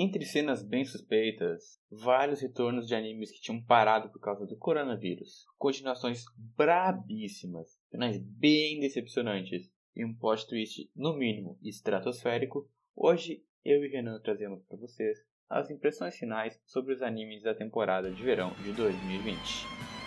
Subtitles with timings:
[0.00, 5.44] Entre cenas bem suspeitas, vários retornos de animes que tinham parado por causa do coronavírus,
[5.58, 6.24] continuações
[6.56, 14.20] brabíssimas, finais bem decepcionantes e um plot twist, no mínimo, estratosférico, hoje eu e Renan
[14.20, 15.18] trazemos para vocês
[15.50, 19.36] as impressões finais sobre os animes da temporada de verão de 2020.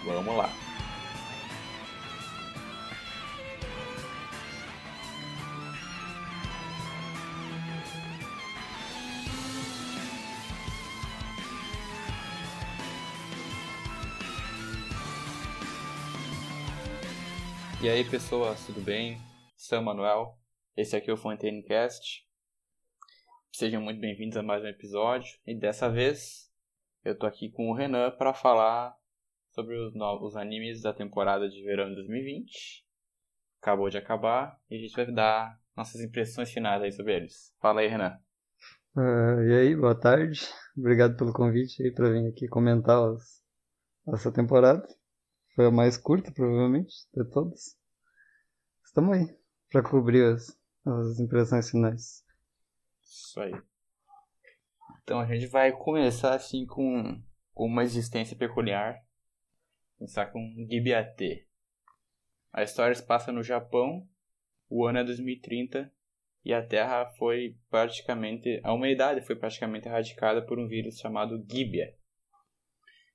[0.06, 0.71] Vamos lá!
[17.84, 19.18] E aí pessoas, tudo bem?
[19.58, 20.38] Sou Manuel,
[20.78, 22.24] esse aqui é o Fontaincast.
[23.52, 26.48] Sejam muito bem-vindos a mais um episódio e dessa vez
[27.04, 28.96] eu tô aqui com o Renan para falar
[29.50, 32.86] sobre os novos animes da temporada de verão de 2020.
[33.60, 37.52] Acabou de acabar e a gente vai dar nossas impressões finais aí sobre eles.
[37.60, 38.16] Fala aí, Renan.
[38.96, 40.40] Uh, e aí, boa tarde.
[40.78, 43.42] Obrigado pelo convite aí para vir aqui comentar os,
[44.14, 44.88] essa temporada.
[45.62, 47.78] Foi a mais curta, provavelmente, de todas.
[48.84, 49.38] Estamos aí
[49.70, 52.26] para cobrir as, as impressões finais.
[53.04, 53.54] Isso aí.
[55.04, 57.22] Então a gente vai começar assim com,
[57.54, 59.06] com uma existência peculiar.
[60.00, 61.48] Começar com Gibiate.
[62.52, 64.10] A história se passa no Japão,
[64.68, 65.94] o ano é 2030
[66.44, 68.60] e a Terra foi praticamente.
[68.64, 71.96] A humanidade foi praticamente erradicada por um vírus chamado Gibia.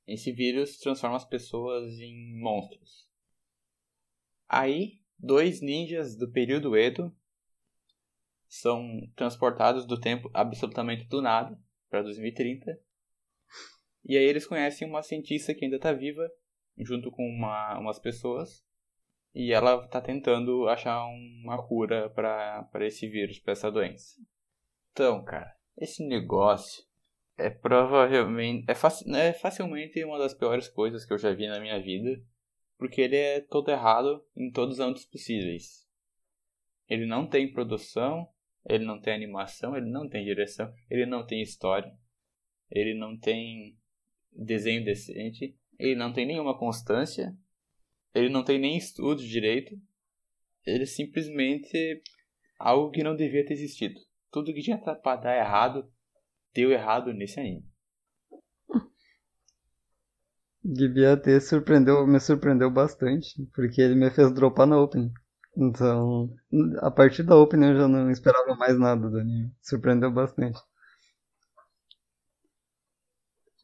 [0.07, 3.11] Esse vírus transforma as pessoas em monstros.
[4.49, 7.15] Aí, dois ninjas do período Edo
[8.49, 12.79] são transportados do tempo absolutamente do nada para 2030.
[14.05, 16.31] E aí eles conhecem uma cientista que ainda está viva,
[16.79, 18.65] junto com uma, umas pessoas,
[19.35, 24.21] e ela está tentando achar uma cura para esse vírus, para essa doença.
[24.93, 26.85] Então, cara, esse negócio
[27.37, 28.65] é provavelmente.
[28.69, 32.23] É, faci é facilmente uma das piores coisas que eu já vi na minha vida.
[32.79, 35.87] Porque ele é todo errado em todos os âmbitos possíveis.
[36.89, 38.29] Ele não tem produção,
[38.69, 41.91] ele não tem animação, ele não tem direção, ele não tem história,
[42.71, 43.79] ele não tem
[44.31, 47.35] desenho decente, ele não tem nenhuma constância,
[48.15, 49.75] ele não tem nem estudo direito.
[50.67, 52.03] Ele é simplesmente
[52.59, 53.99] algo que não devia ter existido.
[54.31, 55.91] Tudo que tinha para dar errado
[56.57, 57.65] deu errado nesse anime.
[60.65, 65.13] Gibiate surpreendeu, me surpreendeu bastante, porque ele me fez dropar na Open.
[65.57, 66.35] Então,
[66.79, 69.53] a partir da Open eu já não esperava mais nada do anime.
[69.63, 70.59] Surpreendeu bastante.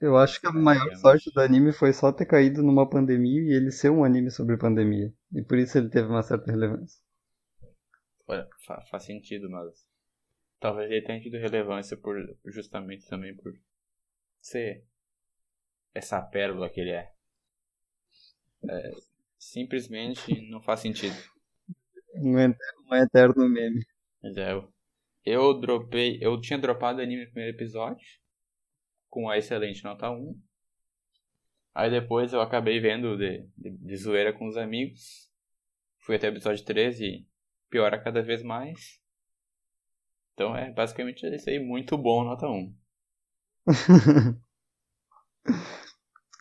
[0.01, 3.53] Eu acho que a maior sorte do anime foi só ter caído numa pandemia e
[3.55, 5.13] ele ser um anime sobre pandemia.
[5.33, 7.01] E por isso ele teve uma certa relevância.
[8.27, 8.49] Olha,
[8.91, 9.92] faz sentido, mas
[10.63, 12.15] Talvez ele tenha tido relevância por
[12.45, 13.53] justamente também por
[14.41, 14.87] ser
[15.93, 17.13] essa pérola que ele é.
[18.71, 18.93] é
[19.37, 21.17] simplesmente não faz sentido.
[22.15, 23.85] Um eterno, um eterno meme.
[24.23, 24.73] Mas é, eu,
[25.25, 26.21] eu dropei.
[26.21, 28.07] Eu tinha dropado o anime no primeiro episódio.
[29.11, 30.41] Com a excelente nota 1.
[31.75, 35.29] Aí depois eu acabei vendo de, de, de zoeira com os amigos.
[35.99, 37.27] Fui até o episódio 13 e
[37.69, 39.02] piora cada vez mais.
[40.35, 42.75] Então é basicamente isso aí, muito bom, nota 1.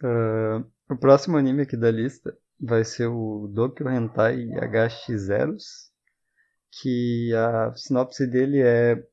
[0.03, 5.91] uh, o próximo anime aqui da lista vai ser o Dokyo Hentai Agashi Zeros,
[6.81, 9.03] que a sinopse dele é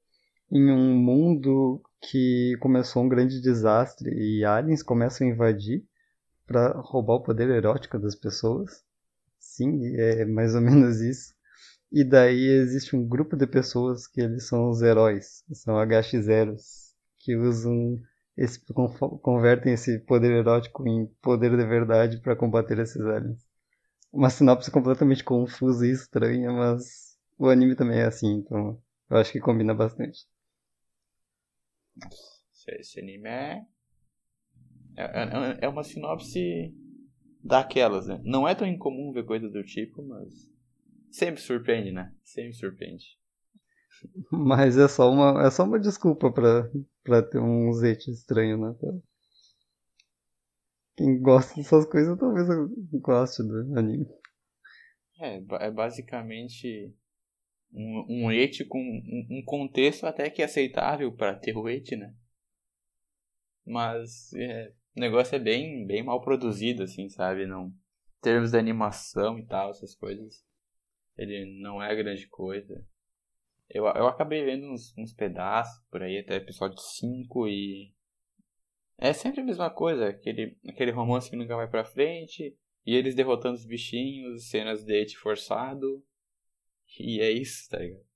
[0.51, 5.85] em um mundo que começou um grande desastre e aliens começam a invadir
[6.47, 8.85] para roubar o poder erótico das pessoas.
[9.39, 11.35] Sim, é mais ou menos isso.
[11.91, 17.35] E daí existe um grupo de pessoas que eles são os heróis, são HX0s, que
[17.35, 17.99] usam
[18.37, 18.61] esse,
[19.23, 23.43] convertem esse poder erótico em poder de verdade para combater esses aliens.
[24.13, 29.33] Uma sinopse completamente confusa e estranha, mas o anime também é assim, então eu acho
[29.33, 30.27] que combina bastante.
[32.69, 33.65] Esse anime é,
[34.95, 36.75] é, é, é uma sinopse
[37.43, 38.21] daquelas, né?
[38.25, 40.53] Não é tão incomum ver coisas do tipo, mas
[41.11, 42.13] Sempre surpreende, né?
[42.23, 43.19] Sempre surpreende.
[44.31, 46.71] Mas é só uma, é só uma desculpa pra,
[47.03, 49.03] pra ter um zete estranho na tela.
[50.97, 52.49] Quem gosta dessas coisas talvez
[52.93, 54.07] goste do anime.
[55.21, 56.93] É, é basicamente
[57.73, 62.15] um, um ete com um, um, contexto até que aceitável para ter o ete, né?
[63.65, 67.47] Mas é, o negócio é bem, bem mal produzido, assim, sabe?
[67.47, 70.48] Não, em termos de animação e tal, essas coisas.
[71.19, 72.83] Ele não é grande coisa.
[73.69, 77.93] Eu, eu acabei vendo uns, uns pedaços por aí, até episódio 5 e.
[78.97, 83.15] É sempre a mesma coisa, aquele, aquele romance que nunca vai pra frente, e eles
[83.15, 86.03] derrotando os bichinhos, cenas de date forçado.
[86.99, 88.09] E é isso, tá ligado?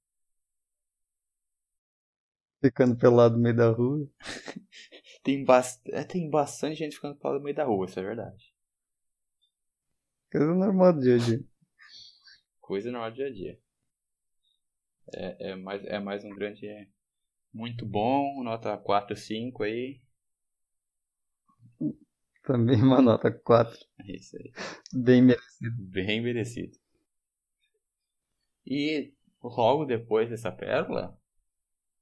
[2.60, 4.08] Ficando pelado no meio da rua.
[5.22, 5.82] tem, bast...
[5.92, 8.52] É, tem bastante gente ficando pelado no meio da rua, isso é verdade.
[10.30, 11.51] Coisa normal do dia a dia.
[12.72, 13.60] Coisa do dia a dia.
[15.14, 16.66] É, é, mais, é mais um grande.
[17.52, 20.00] Muito bom, nota 4, 5 aí.
[22.42, 23.78] Também uma nota 4.
[24.00, 24.50] É isso aí.
[24.90, 25.82] Bem merecido.
[25.82, 26.78] Bem merecido.
[28.64, 31.14] E logo depois dessa pérola,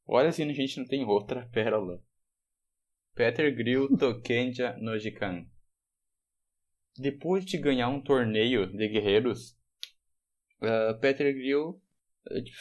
[0.06, 2.00] olha se a gente não tem outra pérola.
[3.16, 5.44] Peter Grill Tokenja Nojikan.
[6.96, 9.58] Depois de ganhar um torneio de guerreiros,
[10.62, 11.80] uh, Peter Grill uh,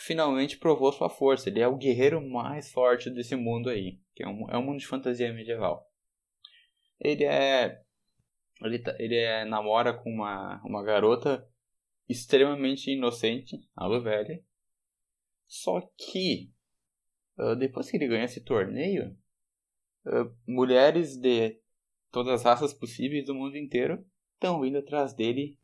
[0.03, 1.49] finalmente provou sua força.
[1.49, 4.79] Ele é o guerreiro mais forte desse mundo aí, que é um, é um mundo
[4.79, 5.87] de fantasia medieval.
[6.99, 7.81] Ele é
[8.61, 11.47] ele, tá, ele é, namora com uma, uma garota
[12.07, 14.43] extremamente inocente, a velha.
[15.47, 16.51] Só que,
[17.37, 19.17] uh, depois que ele ganha esse torneio,
[20.05, 21.59] uh, mulheres de
[22.11, 25.57] todas as raças possíveis do mundo inteiro estão vindo atrás dele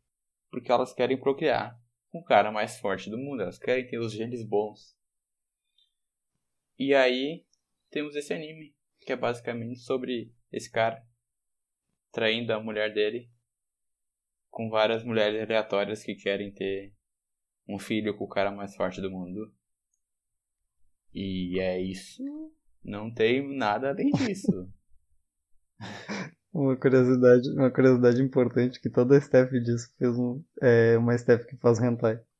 [0.50, 1.78] porque elas querem procriar
[2.16, 3.42] com o cara mais forte do mundo.
[3.42, 4.96] Elas querem ter os genes bons.
[6.78, 7.44] E aí
[7.90, 11.04] temos esse anime, que é basicamente sobre esse cara
[12.10, 13.30] traindo a mulher dele
[14.50, 16.94] com várias mulheres aleatórias que querem ter
[17.68, 19.54] um filho com o cara mais forte do mundo.
[21.12, 22.22] E é isso.
[22.82, 24.72] Não tem nada além disso.
[26.56, 31.56] uma curiosidade, uma curiosidade importante que toda staff disso fez um, é uma staff que
[31.56, 32.20] faz hentai.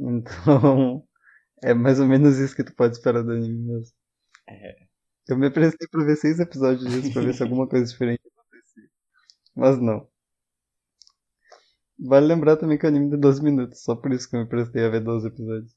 [0.00, 1.04] Então,
[1.60, 3.96] é mais ou menos isso que tu pode esperar do anime mesmo.
[4.48, 4.76] É.
[5.28, 8.88] Eu me apressei pra ver seis episódios disso pra ver se alguma coisa diferente acontecia.
[9.56, 10.08] Mas não.
[11.98, 14.48] Vale lembrar também que o anime tem 12 minutos, só por isso que eu me
[14.48, 15.76] prestei a ver 12 episódios.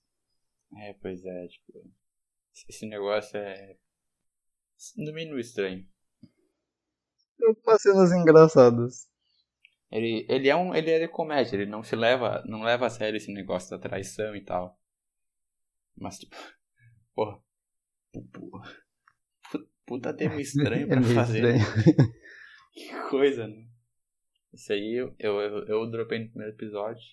[0.77, 1.91] É, pois é, tipo.
[2.69, 3.75] Esse negócio é.
[4.97, 5.83] No mínimo estranho.
[7.45, 9.09] Algumas cenas engraçadas.
[9.91, 10.73] Ele, ele é um.
[10.73, 12.43] Ele é de comédia, ele não se leva.
[12.45, 14.79] Não leva a sério esse negócio da traição e tal.
[15.97, 16.35] Mas tipo.
[17.13, 17.41] Porra.
[19.85, 21.55] Puta tema estranho pra é fazer.
[21.55, 22.13] Estranho.
[22.73, 23.67] que coisa, né?
[24.53, 27.03] Isso aí eu, eu, eu dropei no primeiro episódio.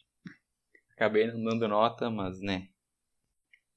[0.93, 2.69] Acabei não dando nota, mas né.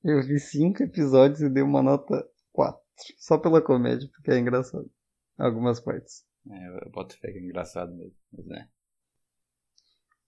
[0.03, 2.81] Eu vi cinco episódios e dei uma nota 4.
[3.18, 4.89] Só pela comédia, porque é engraçado.
[5.38, 6.25] Algumas partes.
[6.50, 8.70] É, eu boto fé que é engraçado mesmo, mas né.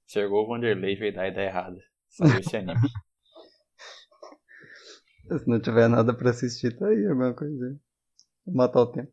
[0.07, 1.81] Chegou o Vanderlei veio dar a ideia errada.
[2.10, 2.80] Saiu esse anime.
[5.39, 7.80] Se não tiver nada pra assistir, tá aí alguma coisa.
[8.45, 9.12] Matar o tempo.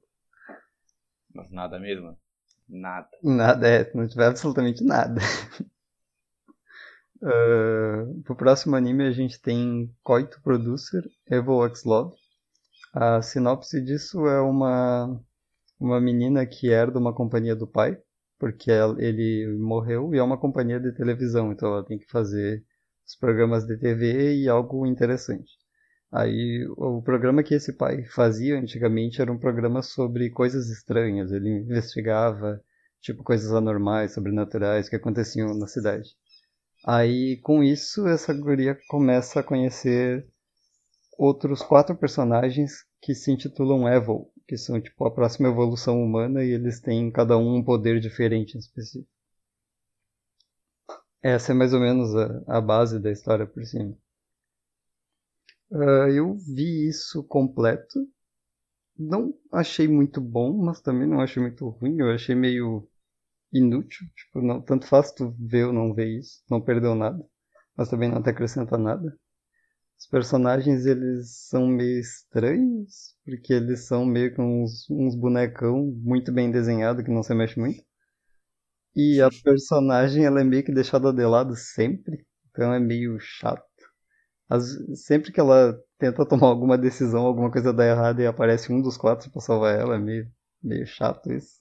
[1.32, 2.18] Mas nada mesmo.
[2.68, 3.08] Nada.
[3.22, 5.20] Nada, é, não tiver absolutamente nada.
[7.22, 12.14] uh, pro próximo anime a gente tem Koito Producer, Evil X Love.
[12.92, 15.18] A sinopse disso é uma,
[15.80, 17.98] uma menina que herda uma companhia do pai,
[18.38, 22.64] porque ele morreu e é uma companhia de televisão, então ela tem que fazer
[23.06, 25.50] os programas de TV e algo interessante.
[26.12, 31.30] Aí o programa que esse pai fazia antigamente era um programa sobre coisas estranhas.
[31.30, 32.60] Ele investigava
[33.00, 36.08] tipo coisas anormais, sobrenaturais que aconteciam na cidade.
[36.84, 40.26] Aí com isso essa guria começa a conhecer
[41.16, 46.50] outros quatro personagens que se intitulam Evil, que são tipo a próxima evolução humana e
[46.50, 49.08] eles têm cada um um poder diferente em específico.
[51.22, 53.96] Essa é mais ou menos a, a base da história por cima.
[55.70, 58.08] Uh, eu vi isso completo.
[58.98, 61.98] Não achei muito bom, mas também não achei muito ruim.
[62.00, 62.88] Eu achei meio
[63.52, 64.06] inútil.
[64.16, 66.42] Tipo, não, tanto faz tu ver ou não ver isso.
[66.50, 67.24] Não perdeu nada.
[67.76, 69.18] Mas também não te acrescenta nada.
[70.00, 73.14] Os personagens, eles são meio estranhos.
[73.24, 77.60] Porque eles são meio que uns, uns bonecão muito bem desenhado que não se mexe
[77.60, 77.84] muito.
[78.94, 82.24] E a personagem, ela é meio que deixada de lado sempre.
[82.50, 83.64] Então é meio chato.
[84.48, 84.64] As,
[85.06, 88.96] sempre que ela tenta tomar alguma decisão, alguma coisa dá errado e aparece um dos
[88.96, 90.30] quatro para salvar ela, é meio,
[90.62, 91.60] meio chato isso.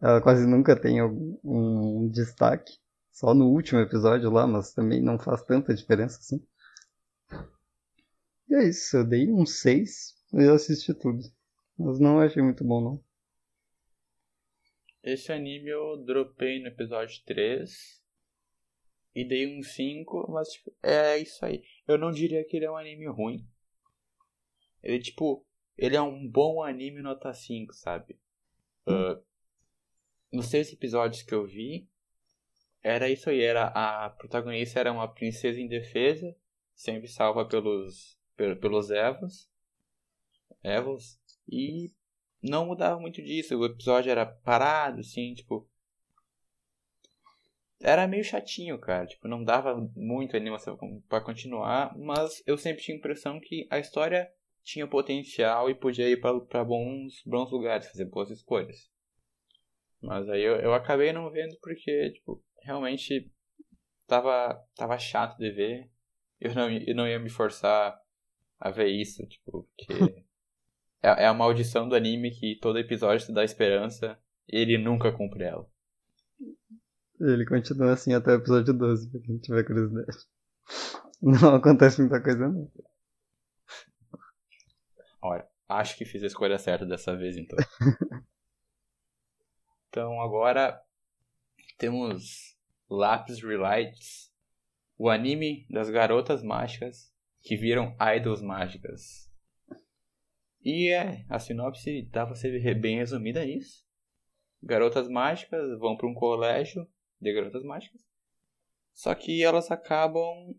[0.00, 2.72] Ela quase nunca tem um, um destaque,
[3.12, 6.42] só no último episódio lá, mas também não faz tanta diferença assim.
[8.48, 11.22] E é isso, eu dei um 6 e eu assisti tudo.
[11.78, 13.04] Mas não achei muito bom não.
[15.02, 18.02] Esse anime eu dropei no episódio 3
[19.14, 21.62] e dei um 5, mas tipo, é isso aí.
[21.86, 23.46] Eu não diria que ele é um anime ruim,
[24.82, 28.18] Ele, tipo, ele é um bom anime nota 5, sabe?
[28.86, 29.12] Hum.
[29.12, 29.22] Uh,
[30.32, 31.88] nos três episódios que eu vi,
[32.82, 36.36] era isso aí, era a protagonista era uma princesa indefesa,
[36.74, 39.48] sempre salva pelos pelos Evos,
[40.62, 41.92] Evos e
[42.42, 43.56] não mudava muito disso.
[43.56, 45.68] O episódio era parado, assim, tipo,
[47.80, 49.06] era meio chatinho, cara.
[49.06, 50.76] Tipo, não dava muito animação
[51.08, 54.30] para continuar, mas eu sempre tinha a impressão que a história
[54.62, 58.90] tinha potencial e podia ir para bons, bons lugares, fazer boas escolhas.
[60.02, 63.30] Mas aí eu, eu acabei não vendo porque, tipo, realmente
[64.06, 65.90] tava, tava chato de ver.
[66.40, 67.98] Eu não, eu não ia me forçar
[68.58, 69.86] a ver isso, tipo, porque
[71.02, 75.12] é, é a maldição do anime que todo episódio te dá esperança e ele nunca
[75.12, 75.68] cumpre ela.
[77.20, 80.18] Ele continua assim até o episódio 12, pra quem tiver curiosidade.
[81.22, 82.70] Não acontece muita coisa, não.
[85.22, 87.56] Olha, acho que fiz a escolha certa dessa vez, então.
[89.88, 90.78] então, agora
[91.78, 92.54] temos
[92.88, 94.30] Lapis Relights,
[94.98, 97.10] o anime das garotas mágicas
[97.46, 99.32] que viram idols mágicas.
[100.64, 103.86] E é, a sinopse dá pra ser bem resumida isso.
[104.60, 106.84] Garotas mágicas vão para um colégio
[107.20, 108.04] de garotas mágicas.
[108.92, 110.56] Só que elas acabam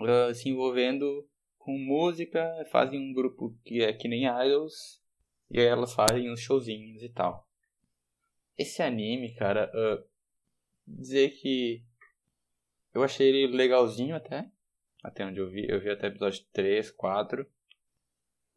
[0.00, 5.02] uh, se envolvendo com música, fazem um grupo que é que nem idols,
[5.50, 7.48] e aí elas fazem uns showzinhos e tal.
[8.56, 10.08] Esse anime, cara, uh,
[10.86, 11.82] dizer que
[12.94, 14.48] eu achei ele legalzinho até,
[15.06, 17.46] até onde eu vi, eu vi até episódio 3, 4.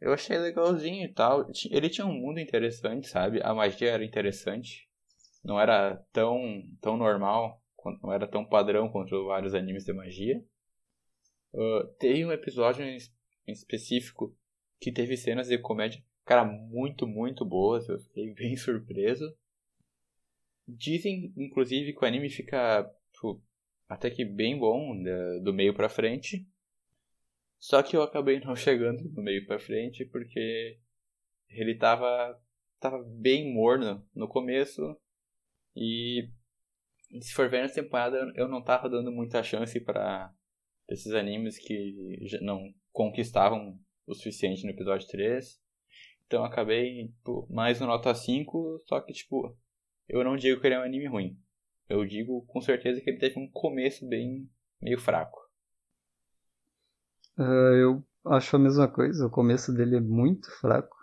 [0.01, 1.47] Eu achei legalzinho e tal.
[1.69, 3.41] Ele tinha um mundo interessante, sabe?
[3.43, 4.89] A magia era interessante
[5.43, 7.61] não era tão, tão normal,
[8.01, 10.43] não era tão padrão quanto vários animes de magia.
[11.53, 12.97] Uh, teve um episódio em,
[13.47, 14.35] específico
[14.79, 17.87] que teve cenas de comédia, cara, muito, muito boas.
[17.87, 19.35] Eu fiquei bem surpreso.
[20.67, 23.41] Dizem, inclusive, que o anime fica tipo,
[23.89, 24.95] até que bem bom
[25.43, 26.47] do meio pra frente.
[27.57, 30.79] Só que eu acabei não chegando do meio pra frente porque
[31.49, 32.39] ele tava,
[32.79, 34.95] tava bem morno no começo
[35.75, 36.29] e
[37.19, 40.31] se for ver nessa temporada, eu não tava dando muita chance para
[40.87, 45.59] esses animes que não conquistavam o suficiente no episódio 3.
[46.27, 49.57] Então acabei tipo, mais no nota 5, só que tipo,
[50.07, 51.37] eu não digo que ele é um anime ruim.
[51.89, 54.47] Eu digo com certeza que ele teve um começo bem
[54.79, 55.39] meio fraco.
[57.35, 60.95] Uh, eu acho a mesma coisa, o começo dele é muito fraco.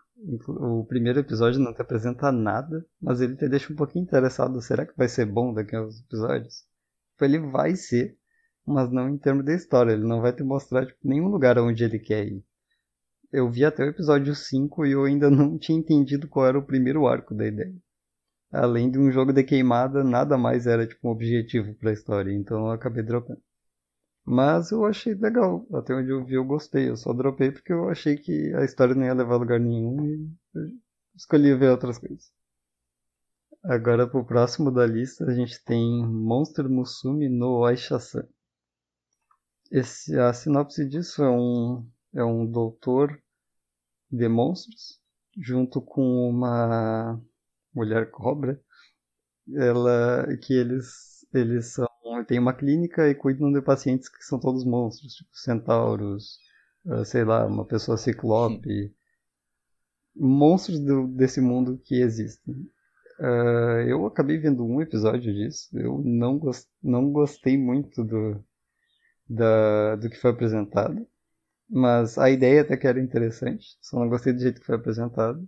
[0.49, 4.63] O primeiro episódio não te apresenta nada, mas ele te deixa um pouquinho interessado.
[4.63, 6.65] Será que vai ser bom daqui a uns episódios?
[7.13, 8.17] Tipo, ele vai ser,
[8.65, 9.93] mas não em termos de história.
[9.93, 12.45] Ele não vai te mostrar tipo, nenhum lugar onde ele quer ir.
[13.33, 16.67] Eu vi até o episódio 5 e eu ainda não tinha entendido qual era o
[16.67, 17.75] primeiro arco da ideia.
[18.53, 22.33] Além de um jogo de queimada, nada mais era tipo um objetivo para a história,
[22.33, 23.43] então eu acabei dropando.
[24.25, 25.67] Mas eu achei legal.
[25.73, 26.91] Até onde eu vi, eu gostei.
[26.91, 30.05] Eu só dropei porque eu achei que a história não ia levar a lugar nenhum
[30.05, 30.29] e
[31.15, 32.31] escolhi ver outras coisas.
[33.63, 38.27] Agora pro próximo da lista a gente tem Monster Musume no Aisha-san.
[39.71, 43.21] Esse, a sinopse disso é um, é um doutor
[44.11, 45.01] de monstros
[45.37, 47.21] junto com uma
[47.77, 48.61] mulher cobra
[49.55, 51.87] ela que eles eles são
[52.27, 56.39] tem uma clínica e cuidam de pacientes que são todos monstros, tipo centauros,
[56.85, 58.95] uh, sei lá, uma pessoa ciclope.
[60.15, 62.55] Monstros do, desse mundo que existem.
[63.21, 65.69] Uh, eu acabei vendo um episódio disso.
[65.79, 68.43] Eu não, gost, não gostei muito do,
[69.29, 71.07] da, do que foi apresentado.
[71.69, 73.77] Mas a ideia até que era interessante.
[73.83, 75.47] Só não gostei do jeito que foi apresentado.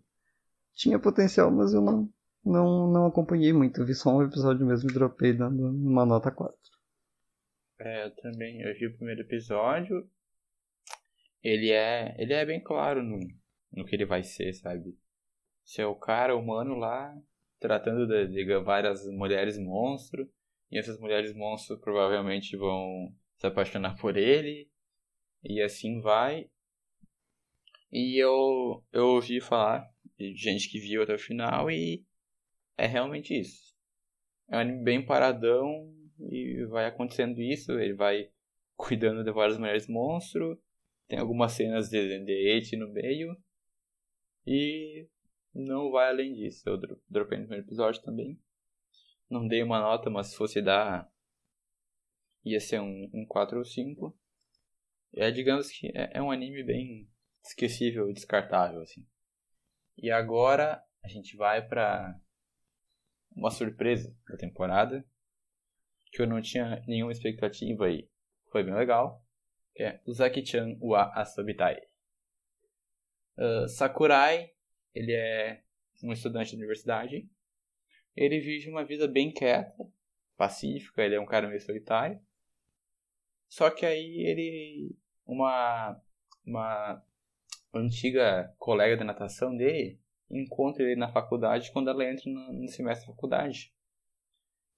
[0.75, 2.11] Tinha potencial, mas eu não,
[2.45, 6.57] não, não acompanhei muito, vi só um episódio mesmo e dropei dando uma nota 4.
[7.81, 10.09] É, eu também, eu vi o primeiro episódio.
[11.43, 13.19] Ele é, ele é bem claro no,
[13.73, 14.99] no que ele vai ser, sabe?
[15.63, 17.15] Se é o cara humano lá
[17.61, 20.29] tratando de, de várias mulheres monstro
[20.71, 24.69] e essas mulheres monstro provavelmente vão se apaixonar por ele
[25.43, 26.51] e assim vai.
[27.93, 32.05] E eu eu ouvi falar de gente que viu até o final e
[32.79, 33.75] é realmente isso.
[34.49, 38.31] É um anime bem paradão e vai acontecendo isso, ele vai
[38.77, 40.59] cuidando de várias mulheres monstro,
[41.09, 43.37] tem algumas cenas de, de no meio
[44.47, 45.09] e
[45.55, 46.69] não vai além disso.
[46.69, 48.41] Eu dropei no primeiro episódio também.
[49.29, 51.11] Não dei uma nota, mas se fosse dar
[52.45, 54.17] ia ser um, um 4 ou 5.
[55.15, 57.09] É, digamos que é, é um anime bem,
[57.43, 59.07] esquecível, descartável, assim.
[59.97, 62.19] E agora a gente vai pra
[63.39, 65.05] uma surpresa da temporada,
[66.11, 68.09] que eu não tinha nenhuma expectativa e
[68.51, 69.25] foi bem legal,
[69.75, 71.81] que é Uzaki-chan wa Asobitai.
[73.37, 74.51] Uh, Sakurai,
[74.93, 75.63] ele é
[76.03, 77.29] um estudante da universidade,
[78.17, 79.89] ele vive uma vida bem quieta,
[80.37, 82.21] pacífica, ele é um cara meio solitário,
[83.49, 86.01] só que aí ele, uma,
[86.45, 87.03] uma
[87.73, 90.01] antiga colega de natação dele,
[90.31, 93.73] encontra ele na faculdade quando ela entra no semestre da faculdade.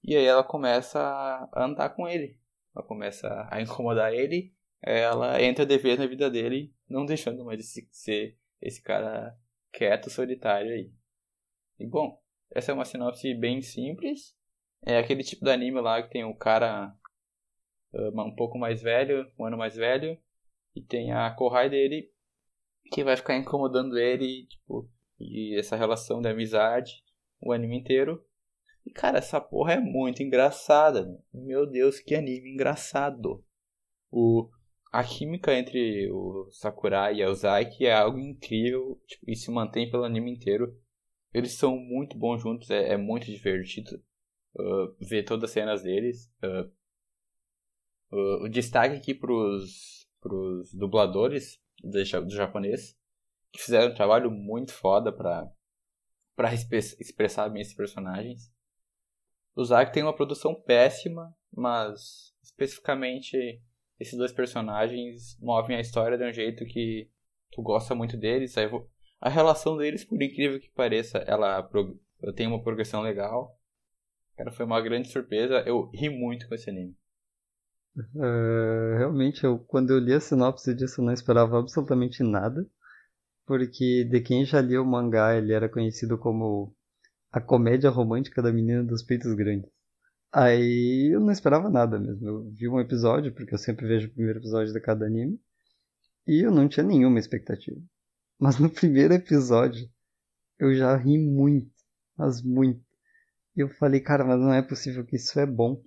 [0.03, 2.39] E aí ela começa a andar com ele.
[2.75, 4.53] Ela começa a incomodar ele.
[4.81, 9.37] Ela entra de vez na vida dele, não deixando mais de ser esse cara
[9.71, 10.91] quieto, solitário aí.
[11.79, 14.35] E bom, essa é uma sinopse bem simples.
[14.83, 16.95] É aquele tipo de anime lá que tem o cara
[17.93, 20.19] uh, um pouco mais velho, um ano mais velho,
[20.75, 22.11] e tem a Kohai dele
[22.91, 24.89] que vai ficar incomodando ele, tipo,
[25.21, 27.03] e essa relação de amizade
[27.41, 28.23] o anime inteiro.
[28.85, 31.07] E cara, essa porra é muito engraçada.
[31.33, 33.43] Meu Deus, que anime engraçado.
[34.11, 34.49] O
[34.91, 39.89] a química entre o Sakurai e a Uzaki é algo incrível tipo, e se mantém
[39.89, 40.77] pelo anime inteiro.
[41.33, 44.03] Eles são muito bons juntos, é, é muito divertido
[44.55, 46.29] uh, ver todas as cenas deles.
[46.43, 46.69] Uh,
[48.11, 52.99] uh, o destaque aqui pros, pros dubladores do, do japonês
[53.51, 55.49] que fizeram um trabalho muito foda pra,
[56.35, 58.51] pra expressar bem esses personagens.
[59.55, 63.61] O Zack tem uma produção péssima, mas especificamente
[63.99, 67.09] esses dois personagens movem a história de um jeito que
[67.51, 68.55] tu gosta muito deles.
[69.19, 71.69] A relação deles, por incrível que pareça, ela
[72.35, 73.59] tem uma progressão legal.
[74.37, 75.61] Cara, foi uma grande surpresa.
[75.67, 76.95] Eu ri muito com esse anime.
[78.15, 82.65] Uh, realmente, eu, quando eu li a sinopse disso, eu não esperava absolutamente nada
[83.45, 86.75] porque de quem já lia o mangá, ele era conhecido como
[87.31, 89.69] a comédia romântica da menina dos peitos grandes.
[90.33, 92.27] Aí eu não esperava nada mesmo.
[92.27, 95.39] Eu vi um episódio, porque eu sempre vejo o primeiro episódio de cada anime,
[96.27, 97.79] e eu não tinha nenhuma expectativa.
[98.39, 99.89] Mas no primeiro episódio,
[100.57, 101.71] eu já ri muito,
[102.17, 102.81] mas muito.
[103.55, 105.81] E eu falei, cara, mas não é possível que isso é bom.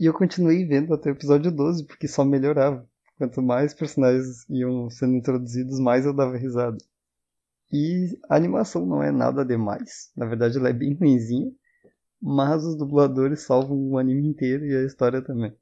[0.00, 2.88] E eu continuei vendo até o episódio 12, porque só melhorava.
[3.16, 6.78] Quanto mais personagens iam sendo introduzidos, mais eu dava risada.
[7.70, 10.12] E a animação não é nada demais.
[10.16, 11.50] Na verdade, ela é bem ruimzinha.
[12.20, 15.52] Mas os dubladores salvam o anime inteiro e a história também.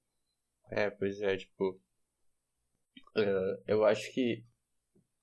[0.70, 1.80] É, pois é, tipo.
[3.16, 4.44] Uh, eu acho que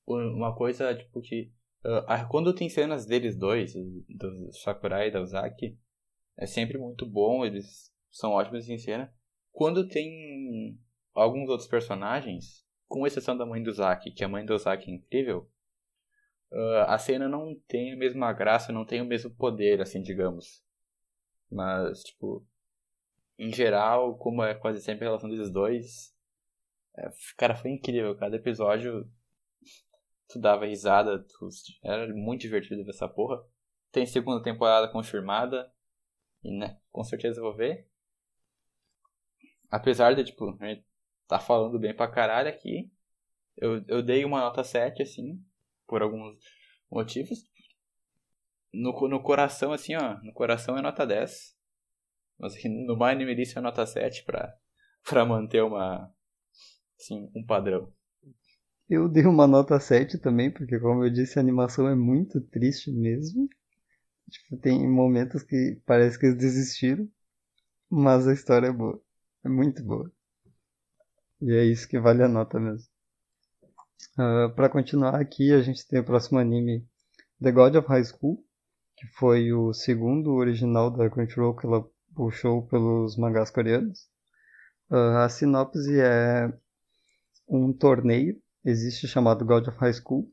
[0.08, 1.52] uma coisa, tipo, que.
[1.86, 5.78] Uh, quando tem cenas deles dois, do Sakurai e da Uzaki,
[6.38, 9.14] é sempre muito bom, eles são ótimos em cena.
[9.52, 10.80] Quando tem
[11.22, 14.94] alguns outros personagens, com exceção da mãe do Zack, que a mãe do Zack é
[14.94, 15.50] incrível,
[16.52, 20.64] uh, a cena não tem a mesma graça, não tem o mesmo poder, assim, digamos.
[21.52, 22.46] Mas, tipo,
[23.38, 26.16] em geral, como é quase sempre a relação dos dois,
[26.96, 28.16] é, cara, foi incrível.
[28.16, 29.10] Cada episódio
[30.30, 31.50] tu dava risada, tu,
[31.84, 33.44] era muito divertido ver essa porra.
[33.92, 35.72] Tem segunda temporada confirmada,
[36.44, 37.88] e né, com certeza vou ver.
[39.70, 40.87] Apesar de, tipo, a gente
[41.28, 42.90] tá falando bem pra caralho aqui.
[43.56, 45.44] Eu, eu dei uma nota 7, assim,
[45.88, 46.38] por alguns
[46.90, 47.40] motivos.
[48.74, 51.56] No, no coração, assim, ó, no coração é nota 10.
[52.40, 54.54] Mas aqui no Anime é nota 7 pra,
[55.04, 56.14] pra manter uma,
[57.00, 57.92] assim, um padrão.
[58.90, 62.92] Eu dei uma nota 7 também, porque como eu disse, a animação é muito triste
[62.92, 63.50] mesmo.
[64.30, 67.10] Tipo, tem momentos que parece que eles desistiram,
[67.90, 69.02] mas a história é boa.
[69.44, 70.12] É muito boa.
[71.42, 72.88] E é isso que vale a nota mesmo.
[74.18, 76.84] Uh, ah, para continuar aqui, a gente tem o próximo anime
[77.42, 78.44] The God of High School,
[78.96, 84.08] que foi o segundo original da Crunchyroll que ela puxou pelos mangás coreanos.
[84.90, 86.52] Uh, a sinopse é
[87.48, 90.28] um torneio, existe chamado God of High School,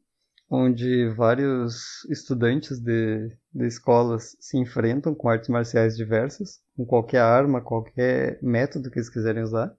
[0.49, 7.61] onde vários estudantes de, de escolas se enfrentam com artes marciais diversas, com qualquer arma,
[7.61, 9.77] qualquer método que eles quiserem usar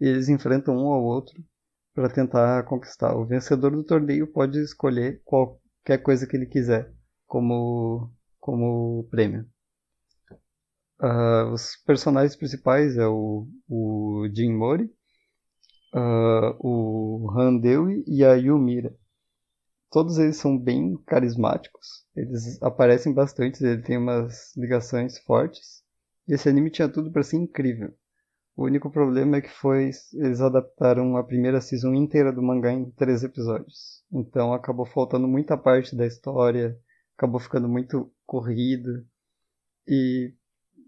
[0.00, 1.42] e eles enfrentam um ao outro
[1.94, 3.16] para tentar conquistar.
[3.16, 6.92] O vencedor do torneio pode escolher qualquer coisa que ele quiser
[7.26, 9.46] como, como prêmio.
[11.00, 14.84] Uh, os personagens principais é o, o Jin Mori,
[15.94, 18.94] uh, o Han Deui e a Yumira.
[19.90, 25.82] Todos eles são bem carismáticos, eles aparecem bastante, ele tem umas ligações fortes.
[26.28, 27.94] Esse anime tinha tudo para ser incrível
[28.56, 32.90] O único problema é que foi eles adaptaram a primeira season inteira do mangá em
[32.92, 34.02] três episódios.
[34.10, 36.78] Então acabou faltando muita parte da história,
[37.16, 39.06] acabou ficando muito corrido
[39.86, 40.34] e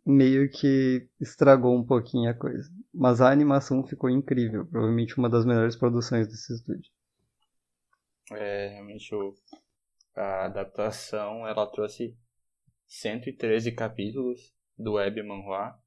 [0.04, 2.70] meio que estragou um pouquinho a coisa.
[2.92, 6.90] Mas a animação ficou incrível, provavelmente uma das melhores produções desse estúdio.
[8.33, 9.35] É, realmente o,
[10.16, 12.16] a adaptação ela trouxe
[12.87, 15.78] 113 capítulos do web manhwa.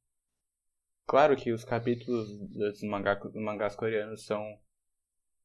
[1.11, 4.57] Claro que os capítulos dos, mangá, dos mangás coreanos são,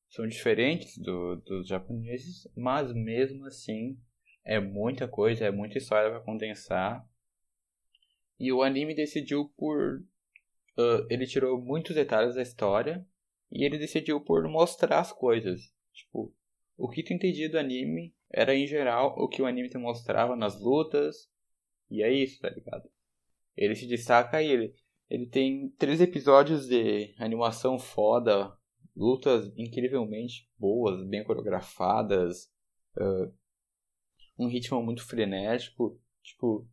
[0.09, 3.99] são diferentes do, dos japoneses, mas mesmo assim
[4.45, 7.05] é muita coisa, é muita história para condensar.
[8.39, 10.05] E o anime decidiu por.
[10.79, 13.05] Uh, ele tirou muitos detalhes da história
[13.51, 15.75] e ele decidiu por mostrar as coisas.
[15.93, 16.33] Tipo,
[16.77, 20.37] o que tu entendia do anime era em geral o que o anime te mostrava
[20.37, 21.29] nas lutas.
[21.91, 22.89] E é isso, tá ligado?
[23.57, 24.73] Ele se destaca e ele,
[25.09, 28.57] ele tem três episódios de animação foda,
[28.95, 32.51] lutas incrivelmente boas, bem coreografadas,
[32.97, 33.33] uh,
[34.39, 36.01] um ritmo muito frenético.
[36.23, 36.69] Tipo,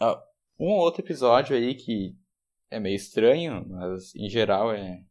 [0.00, 0.22] uh,
[0.58, 2.16] um ou outro episódio aí que
[2.70, 5.04] é meio estranho, mas em geral é.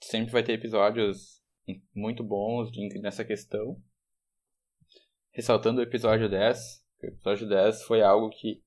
[0.00, 1.40] Sempre vai ter episódios
[1.94, 2.70] muito bons
[3.00, 3.80] nessa questão.
[5.30, 6.84] Ressaltando o episódio 10.
[7.02, 8.62] O episódio 10 foi algo que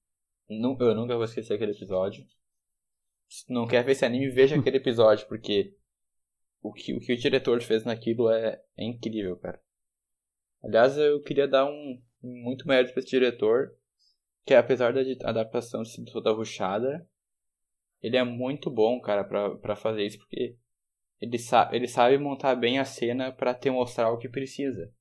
[0.48, 2.26] eu nunca vou esquecer aquele episódio.
[3.28, 5.76] Se não quer ver esse anime, veja aquele episódio, porque
[6.62, 9.62] o que, o que o diretor fez naquilo é, é incrível, cara.
[10.64, 13.72] Aliás, eu queria dar um, um muito mérito para esse diretor,
[14.46, 17.08] que apesar da adaptação ser toda ruchada,
[18.02, 20.58] ele é muito bom, cara, para fazer isso, porque
[21.20, 24.94] ele, sa ele sabe montar bem a cena para te mostrar o que precisa.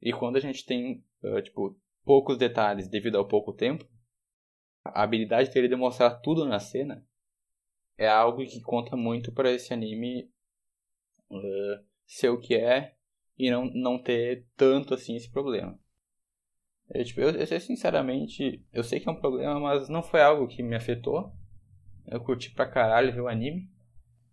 [0.00, 3.88] E quando a gente tem, uh, tipo, poucos detalhes devido ao pouco tempo,
[4.84, 7.04] a habilidade dele de mostrar tudo na cena
[8.02, 10.30] é algo que conta muito para esse anime
[11.30, 12.94] uh, ser o que é
[13.38, 15.78] e não, não ter tanto assim esse problema.
[16.90, 20.46] Eu, tipo, eu, eu, sinceramente, eu sei que é um problema, mas não foi algo
[20.46, 21.32] que me afetou.
[22.06, 23.70] Eu curti pra caralho ver o anime.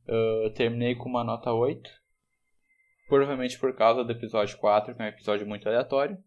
[0.05, 1.89] Eu terminei com uma nota 8.
[3.07, 6.17] Provavelmente por causa do episódio 4, que é um episódio muito aleatório.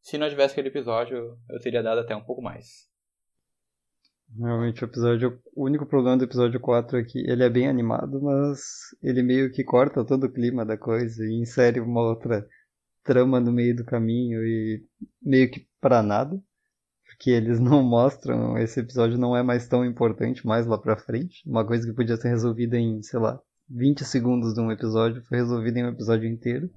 [0.00, 2.90] Se não tivesse aquele episódio, eu teria dado até um pouco mais.
[4.38, 5.40] Realmente o episódio.
[5.54, 8.60] O único problema do episódio 4 é que ele é bem animado, mas
[9.02, 12.46] ele meio que corta todo o clima da coisa e insere uma outra
[13.04, 14.84] trama no meio do caminho e
[15.22, 16.40] meio que pra nada
[17.18, 21.48] que eles não mostram, esse episódio não é mais tão importante mais lá pra frente.
[21.48, 25.38] Uma coisa que podia ser resolvida em, sei lá, 20 segundos de um episódio foi
[25.38, 26.70] resolvida em um episódio inteiro.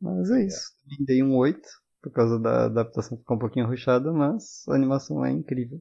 [0.00, 0.72] Mas é isso.
[1.00, 1.60] Dei um 8,
[2.02, 5.80] por causa da adaptação ficar um pouquinho ruchada, mas a animação é incrível.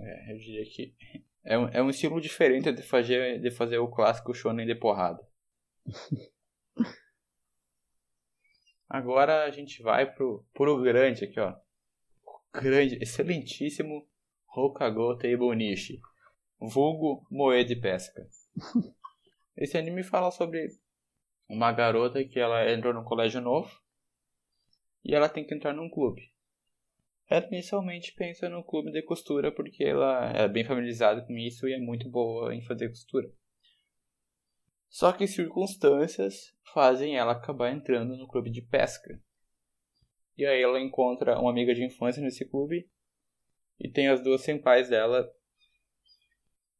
[0.00, 0.94] É, eu diria que
[1.44, 5.26] é um, é um estilo diferente de fazer, de fazer o clássico shonen de porrada.
[8.88, 11.54] Agora a gente vai pro, pro grande aqui, ó
[12.54, 14.08] grande, excelentíssimo
[14.56, 16.00] Hokago Teibonishi,
[16.60, 18.26] vulgo Moe de Pesca.
[19.56, 20.68] Esse anime fala sobre
[21.48, 23.70] uma garota que ela entrou num colégio novo
[25.04, 26.32] e ela tem que entrar num clube.
[27.28, 31.72] Ela inicialmente pensa no clube de costura porque ela é bem familiarizada com isso e
[31.72, 33.32] é muito boa em fazer costura.
[34.88, 39.20] Só que circunstâncias fazem ela acabar entrando no clube de pesca.
[40.36, 42.88] E aí ela encontra uma amiga de infância nesse clube.
[43.78, 45.28] E tem as duas senpais dela.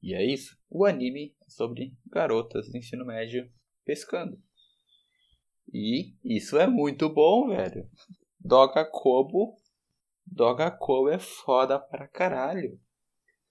[0.02, 0.56] E é isso.
[0.68, 3.50] O anime é sobre garotas do ensino médio
[3.84, 4.40] pescando.
[5.72, 7.88] E isso é muito bom, velho.
[8.38, 9.56] Doga Kobo.
[10.26, 12.78] Doga Kobo é foda pra caralho.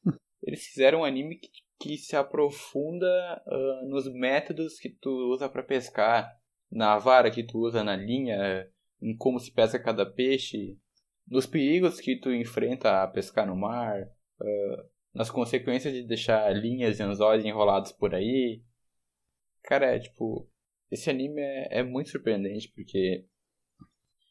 [0.44, 5.64] Eles fizeram um anime que, que se aprofunda uh, nos métodos que tu usa para
[5.64, 6.30] pescar.
[6.72, 8.68] Na vara que tu usa na linha,
[9.02, 10.78] em como se pesca cada peixe,
[11.28, 14.02] nos perigos que tu enfrenta a pescar no mar,
[14.42, 18.62] uh, nas consequências de deixar linhas e anzóis enrolados por aí.
[19.64, 20.50] Cara, é tipo.
[20.92, 23.26] Esse anime é, é muito surpreendente porque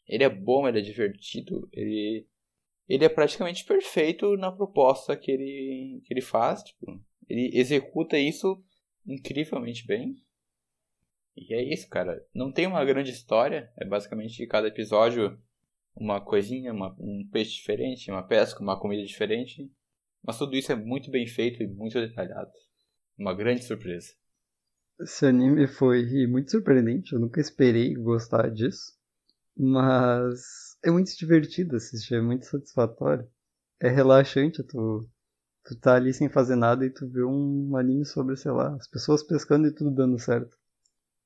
[0.06, 2.26] ele é bom, ele é divertido, ele,
[2.94, 6.62] ele é praticamente perfeito na proposta que ele, que ele faz.
[6.62, 8.62] Tipo, ele executa isso
[9.06, 10.14] incrivelmente bem.
[11.34, 12.22] E é isso, cara.
[12.34, 13.72] Não tem uma grande história.
[13.78, 15.40] É basicamente cada episódio
[15.96, 19.72] uma coisinha, uma, um peixe diferente, uma pesca, uma comida diferente.
[20.22, 22.52] Mas tudo isso é muito bem feito e muito detalhado.
[23.16, 24.12] Uma grande surpresa.
[25.00, 27.14] Esse anime foi muito surpreendente.
[27.14, 29.00] Eu nunca esperei gostar disso.
[29.56, 33.28] Mas é muito divertido assistir, é muito satisfatório.
[33.80, 35.08] É relaxante tu
[35.64, 38.88] Tu tá ali sem fazer nada e tu vê um anime sobre, sei lá, as
[38.88, 40.56] pessoas pescando e tudo dando certo.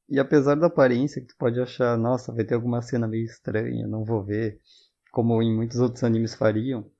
[0.08, 3.86] E apesar da aparência que tu pode achar, nossa, vai ter alguma cena meio estranha,
[3.88, 4.60] não vou ver,
[5.12, 6.90] como em muitos outros animes fariam,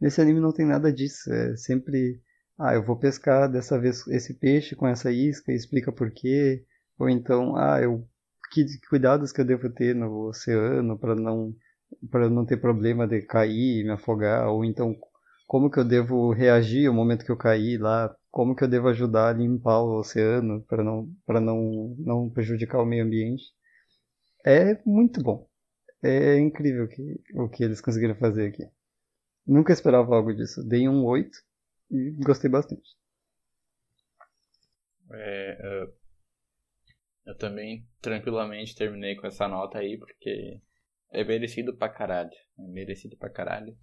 [0.00, 1.32] nesse anime não tem nada disso.
[1.32, 2.20] É sempre,
[2.58, 6.64] ah, eu vou pescar dessa vez esse peixe com essa isca, explica por quê.
[6.98, 8.06] Ou então, ah, eu
[8.52, 11.54] que cuidados que eu devo ter no oceano para não
[12.10, 14.94] para não ter problema de cair, me afogar, ou então
[15.46, 18.88] como que eu devo reagir ao momento que eu cair lá, como que eu devo
[18.88, 23.44] ajudar a limpar o oceano para não para não não prejudicar o meio ambiente.
[24.44, 25.48] É muito bom.
[26.02, 28.64] É incrível que, o que eles conseguiram fazer aqui.
[29.46, 30.66] Nunca esperava algo disso.
[30.66, 31.30] Dei um 8
[31.90, 32.90] e gostei bastante.
[35.12, 35.92] É, uh,
[37.26, 40.60] eu também tranquilamente terminei com essa nota aí, porque
[41.12, 42.30] é merecido pra caralho.
[42.58, 43.76] É merecido pra caralho.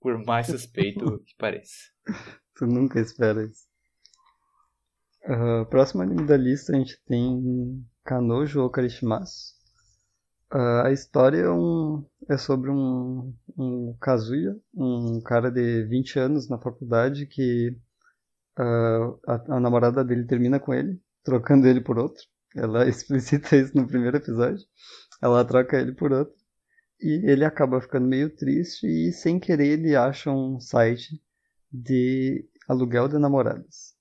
[0.00, 1.90] Por mais suspeito que pareça.
[2.54, 3.66] Tu nunca espera isso.
[5.24, 9.56] Uh, próximo anime da lista a gente tem Kanojo Okarishimasu.
[10.54, 16.48] Uh, a história é, um, é sobre um, um Kazuya, um cara de 20 anos
[16.48, 17.76] na faculdade que
[18.56, 22.22] uh, a, a namorada dele termina com ele, trocando ele por outro.
[22.54, 24.64] Ela explicita isso no primeiro episódio.
[25.20, 26.45] Ela troca ele por outro.
[27.00, 31.22] E ele acaba ficando meio triste e sem querer ele acha um site
[31.70, 33.94] de aluguel de namoradas.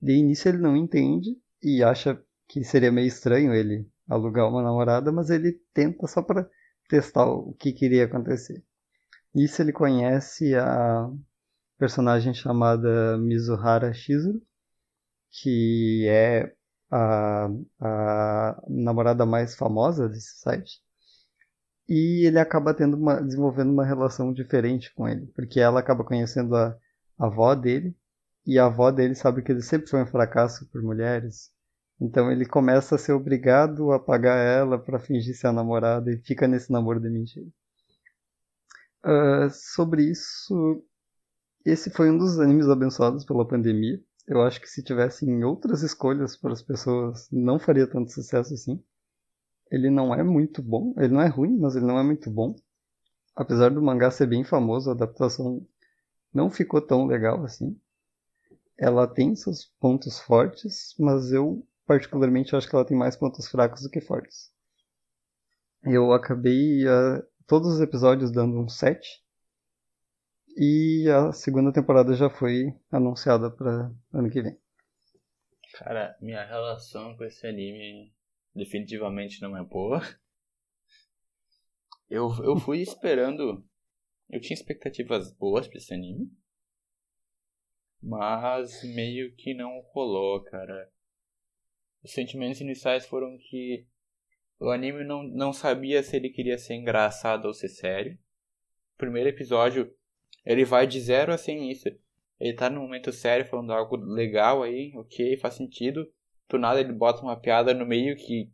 [0.00, 1.30] De início ele não entende
[1.62, 6.48] e acha que seria meio estranho ele alugar uma namorada, mas ele tenta só para
[6.88, 8.62] testar o que queria acontecer.
[9.34, 11.08] Nisso ele conhece a
[11.78, 14.42] personagem chamada Mizuhara Shizuru,
[15.30, 16.54] que é
[16.90, 17.48] a,
[17.80, 20.82] a namorada mais famosa desse site.
[21.88, 26.54] E ele acaba tendo uma, desenvolvendo uma relação diferente com ele, porque ela acaba conhecendo
[26.56, 26.76] a,
[27.18, 27.96] a avó dele,
[28.46, 31.50] e a avó dele sabe que ele sempre foi um fracasso por mulheres.
[32.00, 36.18] Então ele começa a ser obrigado a pagar ela para fingir ser a namorada e
[36.18, 37.46] fica nesse namoro de mentira.
[39.04, 40.84] Uh, sobre isso,
[41.64, 44.00] esse foi um dos animes abençoados pela pandemia.
[44.26, 48.82] Eu acho que se tivessem outras escolhas para as pessoas, não faria tanto sucesso assim.
[49.72, 52.54] Ele não é muito bom, ele não é ruim, mas ele não é muito bom.
[53.34, 55.66] Apesar do mangá ser bem famoso, a adaptação
[56.32, 57.80] não ficou tão legal assim.
[58.76, 63.82] Ela tem seus pontos fortes, mas eu particularmente acho que ela tem mais pontos fracos
[63.82, 64.52] do que fortes.
[65.82, 69.24] Eu acabei uh, todos os episódios dando um 7
[70.54, 74.60] e a segunda temporada já foi anunciada para ano que vem.
[75.78, 78.12] Cara, minha relação com esse anime
[78.54, 80.00] definitivamente não é boa.
[82.08, 83.64] Eu, eu fui esperando.
[84.28, 86.30] Eu tinha expectativas boas pra esse anime.
[88.02, 90.92] Mas meio que não rolou, cara.
[92.02, 93.86] Os sentimentos iniciais foram que
[94.58, 98.18] o anime não, não sabia se ele queria ser engraçado ou ser sério.
[98.96, 99.96] primeiro episódio
[100.44, 101.88] ele vai de zero a 100 nisso.
[102.38, 106.12] Ele tá num momento sério falando algo legal aí, ok, faz sentido.
[106.48, 108.52] Do nada ele bota uma piada no meio que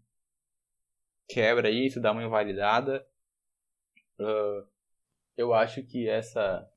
[1.29, 3.07] quebra isso, dá uma invalidada.
[4.18, 4.66] Uh,
[5.37, 6.68] eu acho que essa.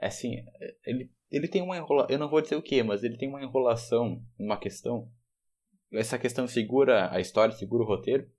[0.00, 0.44] Assim,
[0.84, 2.10] ele, ele tem uma enrolação.
[2.10, 5.10] Eu não vou dizer o que, mas ele tem uma enrolação, uma questão.
[5.92, 8.30] Essa questão segura a história, segura o roteiro.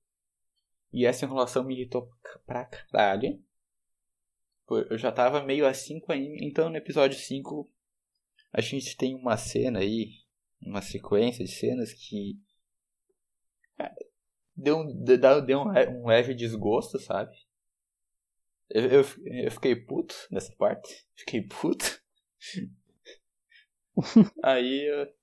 [0.92, 2.10] E essa enrolação me irritou
[2.46, 3.42] pra caralho.
[4.90, 7.70] Eu já tava meio assim com a Então no episódio 5
[8.52, 10.14] a gente tem uma cena aí,
[10.66, 12.40] uma sequência de cenas que
[13.80, 13.92] é,
[14.56, 15.70] deu, deu, deu um,
[16.02, 17.36] um leve desgosto, sabe?
[18.70, 21.06] Eu, eu, eu, fiquei puto nessa parte.
[21.16, 22.02] Fiquei puto.
[24.44, 25.14] Aí eu,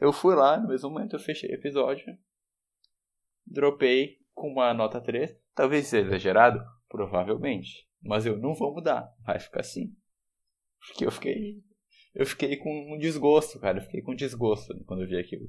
[0.00, 2.06] eu fui lá, no mesmo momento eu fechei o episódio.
[3.44, 5.36] Dropei com uma nota 3.
[5.54, 7.88] Talvez seja exagerado, provavelmente.
[8.00, 9.12] Mas eu não vou mudar.
[9.24, 9.94] Vai ficar assim.
[10.86, 11.62] Porque eu fiquei.
[12.14, 13.78] Eu fiquei com um desgosto, cara.
[13.78, 15.48] Eu fiquei com desgosto quando eu vi aquilo.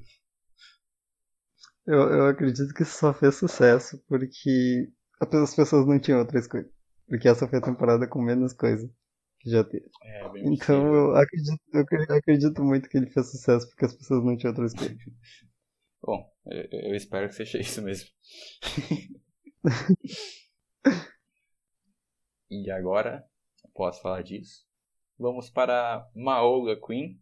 [1.85, 6.71] Eu, eu acredito que isso só fez sucesso porque as pessoas não tinham outras coisas.
[7.07, 8.89] Porque essa foi a temporada com menos coisa
[9.39, 9.89] que já teve.
[10.03, 14.37] É, então eu acredito, eu acredito muito que ele fez sucesso porque as pessoas não
[14.37, 14.97] tinham outras coisas.
[16.01, 18.09] Bom, eu, eu espero que seja isso mesmo.
[22.55, 23.25] E agora,
[23.73, 24.63] posso falar disso.
[25.17, 27.19] Vamos para Maoga Queen.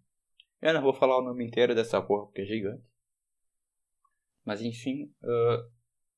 [0.61, 2.83] Eu não vou falar o nome inteiro dessa porra porque é gigante.
[4.45, 5.71] Mas enfim, uh,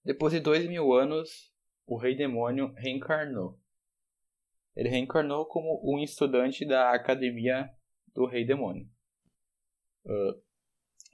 [0.04, 1.54] depois de dois mil anos,
[1.86, 3.60] o Rei Demônio reencarnou.
[4.76, 7.70] Ele reencarnou como um estudante da Academia
[8.14, 8.90] do Rei Demônio.
[10.06, 10.42] Uh,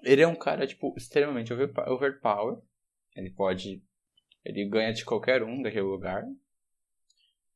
[0.04, 2.58] ele é um cara, tipo, extremamente overpower.
[3.16, 3.84] Ele pode.
[4.46, 6.24] Ele ganha de qualquer um daquele lugar.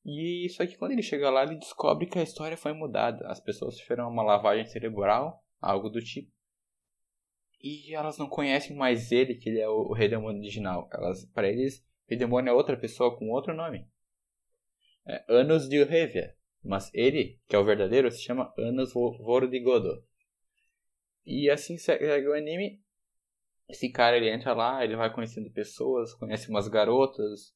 [0.06, 3.26] E só que quando ele chega lá, ele descobre que a história foi mudada.
[3.28, 6.32] As pessoas sofreram uma lavagem cerebral, algo do tipo.
[7.62, 10.90] E elas não conhecem mais ele, que ele é o, Rei Demônio original.
[10.92, 13.88] Elas, para eles, o Rei Demônio é outra pessoa com outro nome.
[15.08, 16.36] É Anos de Revia.
[16.62, 20.04] Mas ele, que é o verdadeiro, se chama Anos Vordigodo.
[21.26, 22.82] E assim segue o anime.
[23.70, 27.56] Esse cara ele entra lá, ele vai conhecendo pessoas, conhece umas garotas,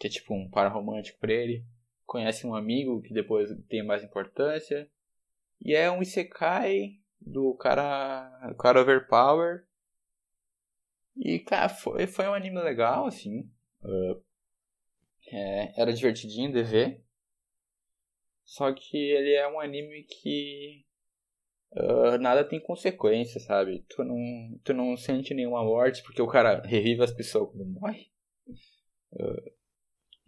[0.00, 1.62] que é tipo um par romântico pra ele.
[2.06, 4.90] Conhece um amigo que depois tem mais importância.
[5.60, 9.66] E é um Isekai do cara, cara Overpower.
[11.14, 13.40] E, cara, foi, foi um anime legal, assim.
[13.82, 14.24] Uh,
[15.30, 17.04] é, era divertidinho de ver.
[18.42, 20.82] Só que ele é um anime que
[21.72, 23.84] uh, nada tem consequência, sabe?
[23.86, 28.10] Tu não, tu não sente nenhuma morte porque o cara revive as pessoas quando morre.
[29.12, 29.59] Uh,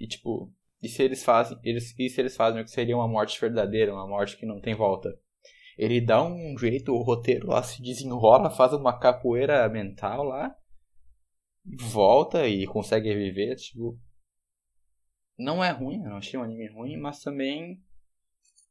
[0.02, 3.06] e tipo, e se eles fazem, eles, e se eles fazem o que seria uma
[3.06, 5.16] morte verdadeira, uma morte que não tem volta?
[5.78, 10.52] Ele dá um jeito, o roteiro lá se desenrola, faz uma capoeira mental lá,
[11.64, 13.96] volta e consegue reviver, tipo.
[15.38, 17.80] Não é ruim, eu não achei um anime ruim, mas também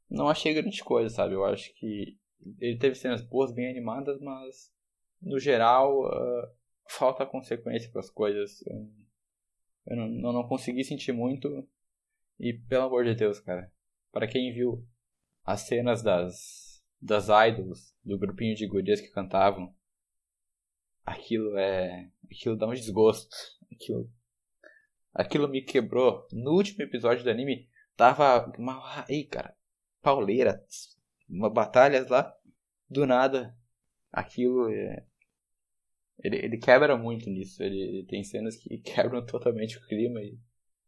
[0.10, 1.34] não achei grande coisa, sabe?
[1.34, 2.18] Eu acho que
[2.60, 4.70] ele teve cenas boas, bem animadas, mas
[5.22, 6.48] no geral uh,
[6.90, 8.62] falta consequência para as coisas.
[8.68, 9.01] Eu,
[9.86, 11.68] eu, não, eu não consegui sentir muito.
[12.40, 13.72] E pelo amor de Deus, cara,
[14.12, 14.86] para quem viu
[15.44, 19.74] as cenas das das idols, do grupinho de gurias que cantavam,
[21.04, 23.36] aquilo é, aquilo dá um desgosto.
[23.72, 24.12] Aquilo
[25.14, 26.28] aquilo me quebrou.
[26.32, 29.56] No último episódio do anime tava uma aí, cara,
[30.02, 30.64] pauleira,
[31.30, 32.36] uma batalha lá,
[32.90, 33.58] do nada,
[34.12, 35.06] aquilo é...
[36.24, 37.62] ele, ele quebra muito nisso.
[37.62, 40.38] Ele, ele, tem cenas que quebram totalmente o clima e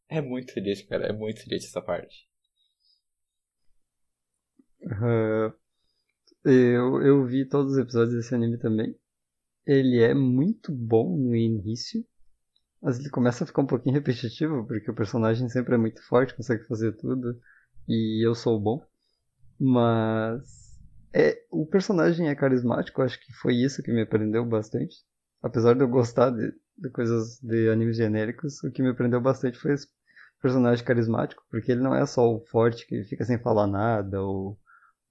[0.10, 1.08] é muito triste, cara.
[1.08, 2.28] É muito triste essa parte.
[6.46, 8.96] Eu, eu vi todos os episódios desse anime também.
[9.66, 12.06] Ele é muito bom no início,
[12.82, 16.36] mas ele começa a ficar um pouquinho repetitivo, porque o personagem sempre é muito forte,
[16.36, 17.40] consegue fazer tudo,
[17.88, 18.86] e eu sou bom.
[19.58, 20.78] Mas
[21.14, 24.98] é, o personagem é carismático, acho que foi isso que me prendeu bastante.
[25.44, 29.60] Apesar de eu gostar de, de coisas de animes genéricos, o que me prendeu bastante
[29.60, 29.88] foi esse
[30.42, 34.58] personagem carismático, porque ele não é só o forte que fica sem falar nada, ou,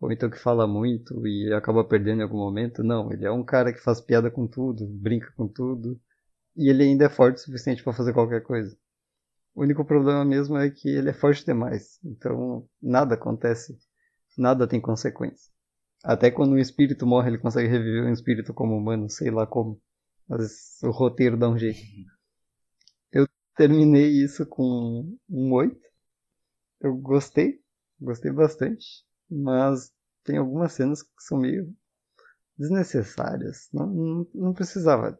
[0.00, 2.82] ou então que fala muito e acaba perdendo em algum momento.
[2.82, 6.00] Não, ele é um cara que faz piada com tudo, brinca com tudo,
[6.56, 8.76] e ele ainda é forte o suficiente para fazer qualquer coisa.
[9.54, 13.78] O único problema mesmo é que ele é forte demais, então nada acontece
[14.36, 15.50] nada tem consequência.
[16.04, 19.80] Até quando um espírito morre, ele consegue reviver um espírito como humano, sei lá como.
[20.28, 21.80] Mas o roteiro dá um jeito.
[23.12, 25.80] Eu terminei isso com um 8.
[26.80, 27.60] Eu gostei,
[28.00, 29.92] gostei bastante, mas
[30.24, 31.72] tem algumas cenas que são meio
[32.56, 33.68] desnecessárias.
[33.72, 35.18] Não, não, não precisava.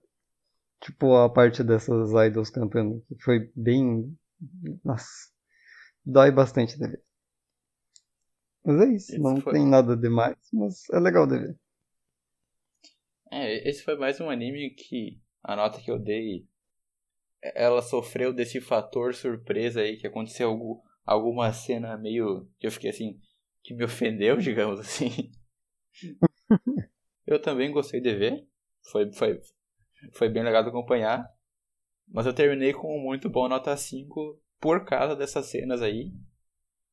[0.80, 4.16] Tipo a parte dessas idols cantando, que foi bem.
[4.84, 5.30] Nossa,
[6.04, 7.04] dói bastante de ver.
[8.64, 9.54] Mas é isso, esse não foi...
[9.54, 11.60] tem nada demais, mas é legal de ver.
[13.34, 16.46] É, esse foi mais um anime que a nota que eu dei,
[17.54, 22.90] ela sofreu desse fator surpresa aí, que aconteceu algum, alguma cena meio, que eu fiquei
[22.90, 23.18] assim,
[23.62, 25.32] que me ofendeu, digamos assim.
[27.26, 28.46] eu também gostei de ver,
[28.90, 29.40] foi, foi,
[30.12, 31.26] foi bem legal de acompanhar,
[32.08, 36.12] mas eu terminei com um muito bom nota 5 por causa dessas cenas aí,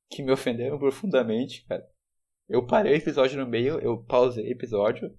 [0.10, 1.86] que me ofenderam profundamente, cara.
[2.48, 5.14] Eu parei o episódio no meio, eu pausei o episódio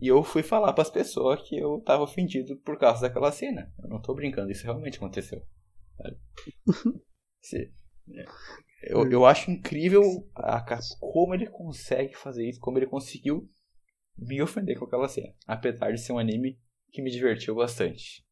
[0.00, 3.72] e eu fui falar para as pessoas que eu tava ofendido por causa daquela cena.
[3.82, 5.44] Eu não tô brincando, isso realmente aconteceu.
[8.12, 10.02] É, eu, eu acho incrível
[10.34, 10.64] a,
[10.98, 13.48] como ele consegue fazer isso, como ele conseguiu
[14.16, 15.34] me ofender com aquela cena.
[15.46, 16.58] Apesar de ser um anime
[16.90, 18.24] que me divertiu bastante.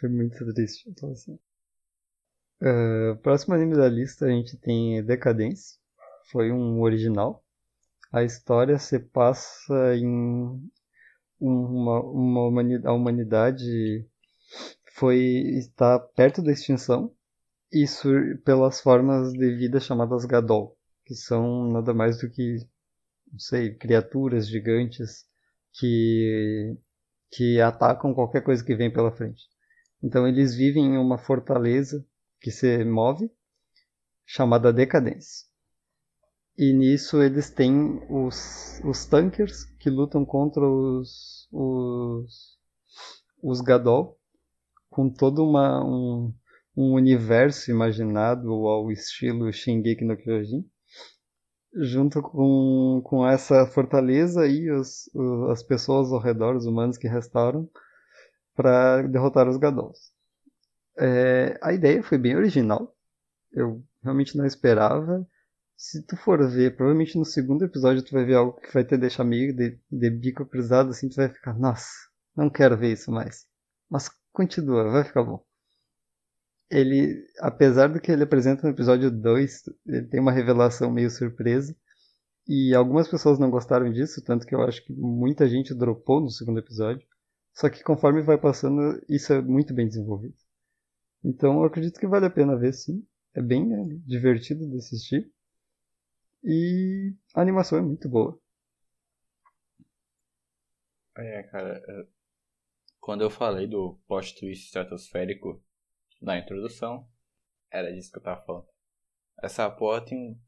[0.00, 0.88] Foi muito triste.
[0.88, 1.38] Então, assim.
[2.62, 5.78] Uh, próximo anime da lista a gente tem Decadence.
[6.30, 7.43] Foi um original.
[8.14, 10.70] A história se passa em
[11.40, 14.08] uma, uma humanidade, a humanidade
[14.94, 15.18] foi
[15.58, 17.12] está perto da extinção
[17.72, 18.08] isso
[18.44, 22.58] pelas formas de vida chamadas Gadol, que são nada mais do que
[23.32, 25.26] não sei, criaturas gigantes
[25.72, 26.76] que
[27.32, 29.42] que atacam qualquer coisa que vem pela frente.
[30.00, 32.06] Então eles vivem em uma fortaleza
[32.40, 33.28] que se move,
[34.24, 35.52] chamada decadência.
[36.56, 42.58] E nisso eles têm os, os tankers que lutam contra os, os,
[43.42, 44.18] os Gadol,
[44.88, 46.32] com todo uma, um,
[46.76, 50.64] um universo imaginado ao estilo Shingeki no Kyojin,
[51.74, 55.10] junto com, com essa fortaleza e os,
[55.50, 57.68] as pessoas ao redor, os humanos que restaram,
[58.54, 60.12] para derrotar os Gadols.
[60.96, 62.94] É, a ideia foi bem original,
[63.52, 65.26] eu realmente não esperava.
[65.76, 68.96] Se tu for ver, provavelmente no segundo episódio tu vai ver algo que vai te
[68.96, 71.88] deixar meio de, de bico cruzado, assim, tu vai ficar, nossa,
[72.36, 73.46] não quero ver isso mais.
[73.90, 75.44] Mas continua, vai ficar bom.
[76.70, 81.76] Ele, apesar do que ele apresenta no episódio 2, ele tem uma revelação meio surpresa.
[82.46, 86.30] E algumas pessoas não gostaram disso, tanto que eu acho que muita gente dropou no
[86.30, 87.06] segundo episódio.
[87.54, 90.34] Só que conforme vai passando, isso é muito bem desenvolvido.
[91.24, 93.06] Então eu acredito que vale a pena ver sim.
[93.34, 95.32] É bem é, divertido de assistir.
[96.44, 98.38] E a animação é muito boa.
[101.16, 101.82] É, cara.
[101.88, 102.06] É,
[103.00, 105.64] quando eu falei do plot twist estratosférico
[106.20, 107.08] na introdução,
[107.70, 108.68] era disso que eu tava falando.
[109.42, 110.38] Essa porra tem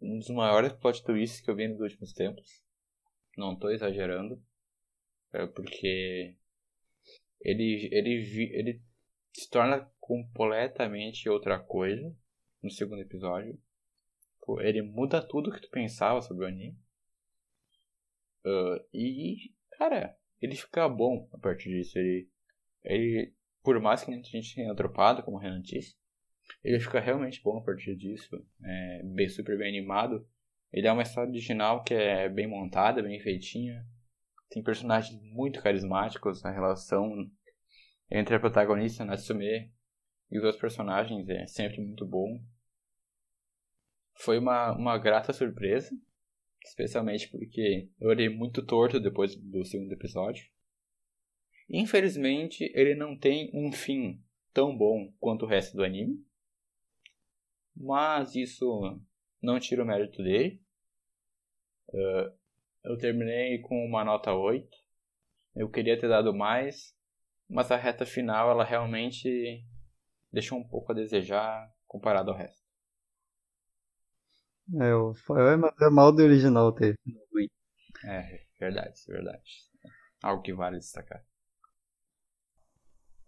[0.00, 2.62] um dos maiores plot twists que eu vi nos últimos tempos.
[3.36, 4.42] Não tô exagerando.
[5.32, 6.36] É porque
[7.40, 8.82] ele, ele, ele
[9.32, 12.14] se torna completamente outra coisa
[12.62, 13.58] no segundo episódio.
[14.60, 16.78] Ele muda tudo que tu pensava sobre o anime.
[18.44, 21.98] Uh, e, cara, ele fica bom a partir disso.
[21.98, 22.28] Ele,
[22.84, 25.96] ele por mais que a gente tenha dropado, como o Renan disse,
[26.62, 28.36] ele fica realmente bom a partir disso.
[28.62, 30.24] É bem, super bem animado.
[30.72, 33.84] Ele é uma história original que é bem montada, bem feitinha.
[34.48, 36.44] Tem personagens muito carismáticos.
[36.44, 37.10] A relação
[38.10, 39.72] entre a protagonista, Natsume,
[40.30, 42.40] e os outros personagens é sempre muito bom.
[44.16, 45.96] Foi uma, uma grata surpresa,
[46.64, 50.48] especialmente porque eu olhei muito torto depois do segundo episódio.
[51.68, 56.24] Infelizmente, ele não tem um fim tão bom quanto o resto do anime.
[57.76, 58.98] Mas isso
[59.42, 60.62] não tira o mérito dele.
[61.88, 62.32] Uh,
[62.84, 64.66] eu terminei com uma nota 8.
[65.54, 66.96] Eu queria ter dado mais,
[67.48, 69.64] mas a reta final ela realmente
[70.32, 72.65] deixou um pouco a desejar comparado ao resto.
[74.74, 75.14] É, o
[75.80, 76.98] é mal do original ter.
[78.04, 79.66] É, verdade, verdade.
[80.22, 81.24] Algo que vale destacar.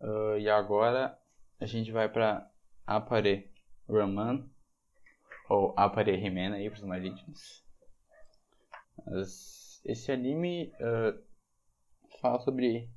[0.01, 1.19] Uh, e agora
[1.61, 2.51] a gente vai para
[2.87, 3.53] Apare
[3.89, 4.49] Raman,
[5.49, 7.65] ou Apare Himena aí para os mais íntimos.
[9.07, 11.23] Mas esse anime uh,
[12.21, 12.91] fala sobre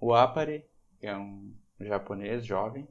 [0.00, 0.68] o Apare,
[0.98, 2.88] que é um japonês jovem,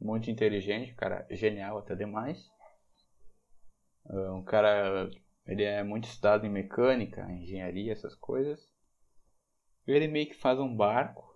[0.00, 2.50] muito inteligente, cara genial até demais.
[4.08, 5.10] Uh, um cara,
[5.46, 8.68] ele é muito estudado em mecânica, engenharia, essas coisas.
[9.86, 11.26] Ele meio que faz um barco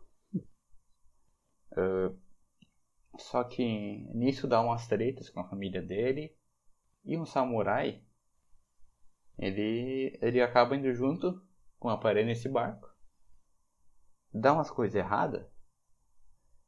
[1.72, 2.18] Uh,
[3.18, 3.64] só que
[4.14, 6.34] nisso dá umas tretas com a família dele.
[7.04, 8.02] E um samurai,
[9.38, 11.42] ele, ele acaba indo junto
[11.78, 12.88] com a parede nesse barco.
[14.32, 15.46] Dá umas coisas erradas.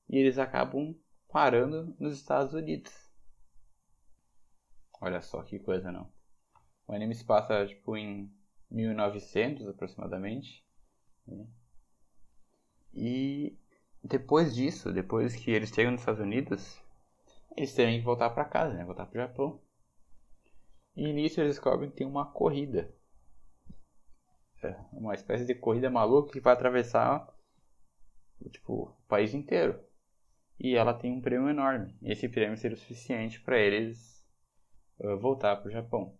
[0.08, 0.94] E eles acabam
[1.28, 3.01] parando nos Estados Unidos.
[5.02, 6.08] Olha só que coisa não.
[6.86, 8.32] O anime se passa tipo em
[8.70, 10.64] 1900 aproximadamente.
[12.94, 13.58] E
[14.00, 16.80] depois disso, depois que eles chegam nos Estados Unidos,
[17.56, 18.84] eles têm que voltar para casa, né?
[18.84, 19.60] Voltar pro Japão.
[20.94, 22.94] E nisso eles descobrem que tem uma corrida.
[24.62, 27.28] É, uma espécie de corrida maluca que vai atravessar
[28.52, 29.82] tipo, o país inteiro.
[30.60, 31.92] E ela tem um prêmio enorme.
[32.00, 34.11] E esse prêmio seria o suficiente para eles
[35.02, 36.18] uh, voltar pro Japão.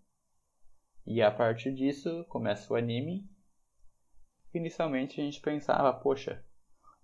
[1.06, 3.28] E a partir disso começa o anime.
[4.54, 6.44] Inicialmente a gente pensava, poxa,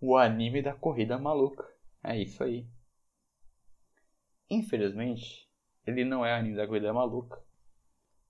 [0.01, 1.66] o anime da corrida maluca.
[2.05, 2.68] É isso aí.
[4.51, 5.49] Infelizmente,
[5.87, 7.43] ele não é o anime da corrida maluca.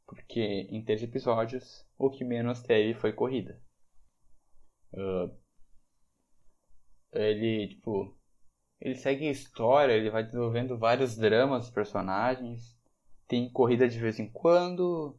[0.07, 0.41] Porque
[0.71, 3.61] em três episódios, o que menos teve foi corrida.
[4.95, 5.37] Uh,
[7.13, 8.17] ele, tipo,
[8.81, 12.78] ele segue a história, ele vai desenvolvendo vários dramas dos personagens.
[13.29, 15.17] Tem corrida de vez em quando.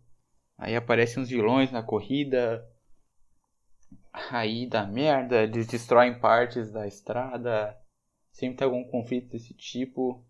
[0.57, 2.68] Aí aparecem uns vilões na corrida
[4.32, 7.80] aí dá merda, eles destroem partes da estrada,
[8.32, 10.26] sempre tem algum conflito desse tipo.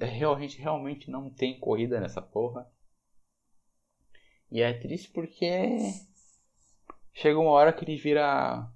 [0.00, 2.70] Realmente, realmente não tem corrida nessa porra.
[4.50, 5.78] E é triste porque
[7.12, 8.70] chega uma hora que ele vira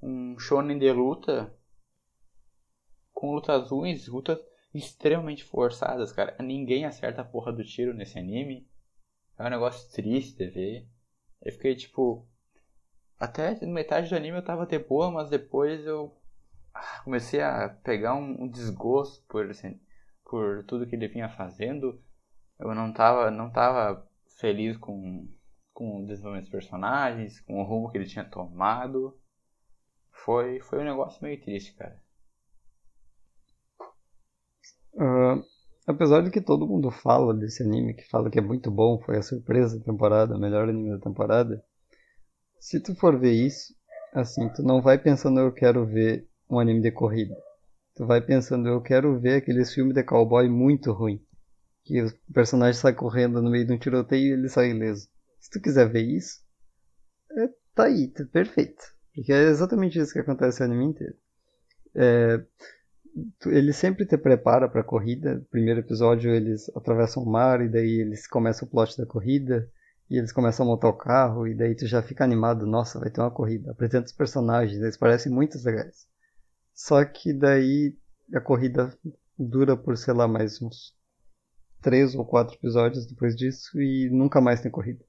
[0.00, 1.54] um shonen de luta
[3.12, 4.38] com lutas ruins, lutas
[4.74, 6.36] extremamente forçadas, cara.
[6.40, 8.68] Ninguém acerta a porra do tiro nesse anime.
[9.38, 10.88] É um negócio triste de ver.
[11.42, 12.26] Eu fiquei tipo.
[13.18, 16.16] Até metade do anime eu tava de boa, mas depois eu
[16.74, 19.78] ah, comecei a pegar um, um desgosto por, assim,
[20.24, 22.02] por tudo que ele vinha fazendo.
[22.58, 24.08] Eu não tava, não tava
[24.38, 25.28] feliz com,
[25.72, 29.18] com o desenvolvimento dos personagens, com o rumo que ele tinha tomado.
[30.10, 32.00] Foi, foi um negócio meio triste, cara.
[35.86, 39.16] Apesar de que todo mundo fala desse anime, que fala que é muito bom, foi
[39.16, 41.62] a surpresa da temporada, o melhor anime da temporada.
[42.60, 43.74] Se tu for ver isso,
[44.14, 47.34] assim, tu não vai pensando eu quero ver um anime de corrida.
[47.96, 51.20] Tu vai pensando eu quero ver aqueles filmes de cowboy muito ruim.
[51.84, 55.08] Que o personagem sai correndo no meio de um tiroteio e ele sai ileso.
[55.40, 56.40] Se tu quiser ver isso,
[57.36, 58.82] é, tá aí, tá perfeito.
[59.14, 61.16] Porque é exatamente isso que acontece no anime inteiro.
[61.94, 62.44] É,
[63.46, 65.44] ele sempre te prepara para a corrida.
[65.50, 69.68] Primeiro episódio eles atravessam o mar e daí eles começam o plot da corrida
[70.08, 73.10] e eles começam a montar o carro e daí tu já fica animado, nossa, vai
[73.10, 73.70] ter uma corrida.
[73.70, 76.08] Apresenta os personagens, eles parecem muito legais.
[76.74, 77.96] Só que daí
[78.34, 78.92] a corrida
[79.38, 80.94] dura por, sei lá, mais uns
[81.80, 85.04] três ou quatro episódios depois disso e nunca mais tem corrida.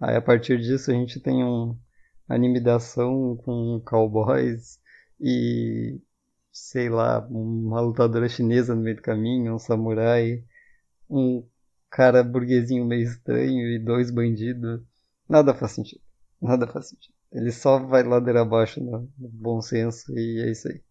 [0.00, 1.76] Aí a partir disso a gente tem um
[2.28, 4.78] anime de ação com cowboys
[5.20, 6.00] e
[6.56, 10.42] sei lá, uma lutadora chinesa no meio do caminho, um samurai,
[11.08, 11.46] um
[11.90, 14.80] cara burguesinho meio estranho e dois bandidos.
[15.28, 16.00] Nada faz sentido.
[16.40, 17.14] Nada faz sentido.
[17.30, 20.82] Ele só vai ladeira abaixo no, bom senso e é isso aí.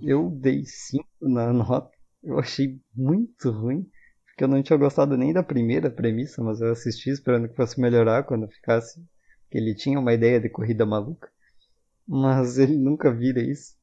[0.00, 1.90] Eu dei 5 na nota.
[2.22, 3.86] Eu achei muito ruim.
[4.24, 7.78] Porque eu não tinha gostado nem da primeira premissa, mas eu assisti esperando que fosse
[7.78, 9.04] melhorar quando ficasse.
[9.50, 11.30] Que ele tinha uma ideia de corrida maluca.
[12.08, 13.81] Mas ele nunca vira isso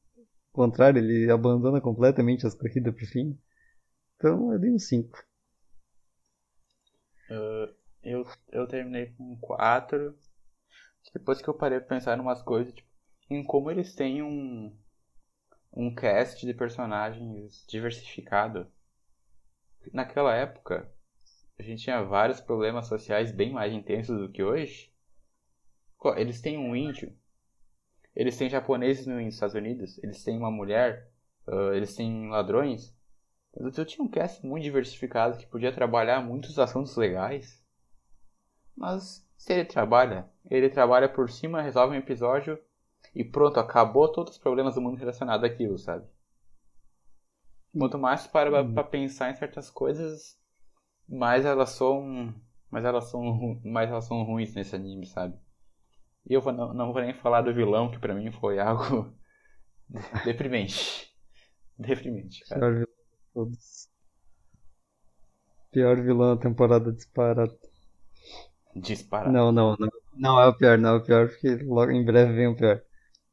[0.60, 3.38] contrário, ele abandona completamente as corridas pro fim.
[4.16, 5.18] Então eu dei um 5.
[7.30, 10.14] Uh, eu, eu terminei com 4.
[11.14, 12.88] Depois que eu parei pra pensar em umas coisas, tipo,
[13.30, 14.76] em como eles têm um,
[15.72, 18.70] um cast de personagens diversificado.
[19.94, 20.92] Naquela época,
[21.58, 24.92] a gente tinha vários problemas sociais bem mais intensos do que hoje.
[26.16, 27.16] Eles têm um índio
[28.14, 31.10] eles têm japoneses nos Estados Unidos, eles têm uma mulher,
[31.46, 32.94] uh, eles têm ladrões.
[33.54, 37.60] Eu tinha um cast muito diversificado que podia trabalhar muitos assuntos legais.
[38.76, 42.58] Mas se ele trabalha, ele trabalha por cima, resolve um episódio
[43.14, 46.06] e pronto, acabou todos os problemas do mundo relacionado àquilo, sabe?
[47.76, 48.74] Quanto mais para uhum.
[48.74, 50.38] para pensar em certas coisas,
[51.08, 52.34] mais elas são,
[52.70, 55.36] mais elas são, mais elas são ruins nesse anime, sabe?
[56.28, 59.12] E eu não, não vou nem falar do vilão, que pra mim foi algo
[60.24, 61.10] deprimente.
[61.78, 62.60] Deprimente, cara.
[62.60, 63.90] Pior vilão de todos.
[65.72, 67.58] Pior vilão da temporada disparado.
[68.76, 69.32] Disparado?
[69.32, 69.88] Não, não, não.
[70.14, 72.82] Não é o pior, não é o pior, porque logo em breve vem o pior.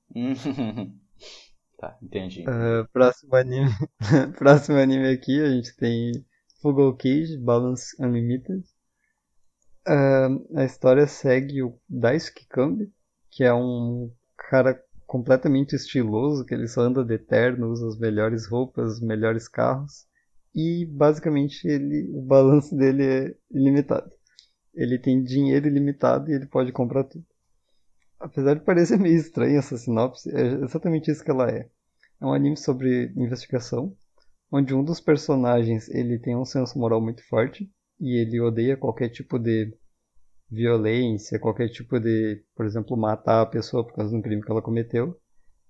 [1.77, 2.45] tá, entendi.
[2.47, 3.69] Uh, próximo anime.
[4.37, 6.11] próximo anime aqui, a gente tem
[6.61, 8.63] Fugal Cage, Balance Unlimited.
[9.87, 12.91] A história segue o Daisuke Kambi,
[13.31, 14.11] que é um
[14.49, 19.47] cara completamente estiloso, que ele só anda de terno, usa as melhores roupas, os melhores
[19.47, 20.05] carros,
[20.53, 24.11] e basicamente ele, o balanço dele é ilimitado.
[24.73, 27.25] Ele tem dinheiro ilimitado e ele pode comprar tudo.
[28.19, 31.69] Apesar de parecer meio estranha essa sinopse, é exatamente isso que ela é.
[32.19, 33.95] É um anime sobre investigação,
[34.51, 39.09] onde um dos personagens ele tem um senso moral muito forte e ele odeia qualquer
[39.09, 39.73] tipo de
[40.49, 44.51] violência, qualquer tipo de, por exemplo, matar a pessoa por causa de um crime que
[44.51, 45.19] ela cometeu,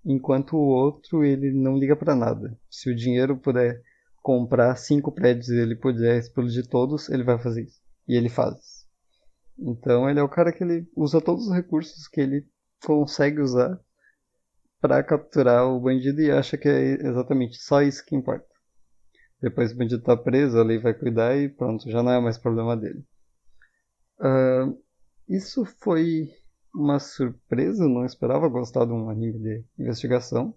[0.05, 2.57] enquanto o outro ele não liga para nada.
[2.69, 3.81] Se o dinheiro puder
[4.21, 7.81] comprar cinco prédios e ele puder explodir todos, ele vai fazer isso.
[8.07, 8.85] E ele faz.
[9.57, 12.47] Então ele é o cara que ele usa todos os recursos que ele
[12.85, 13.79] consegue usar
[14.79, 18.46] para capturar o bandido e acha que é exatamente só isso que importa.
[19.41, 22.37] Depois o bandido tá preso, a lei vai cuidar e pronto, já não é mais
[22.37, 23.03] problema dele.
[24.19, 24.77] Uh,
[25.29, 26.31] isso foi
[26.73, 30.55] uma surpresa, não esperava gostar de um anime de investigação.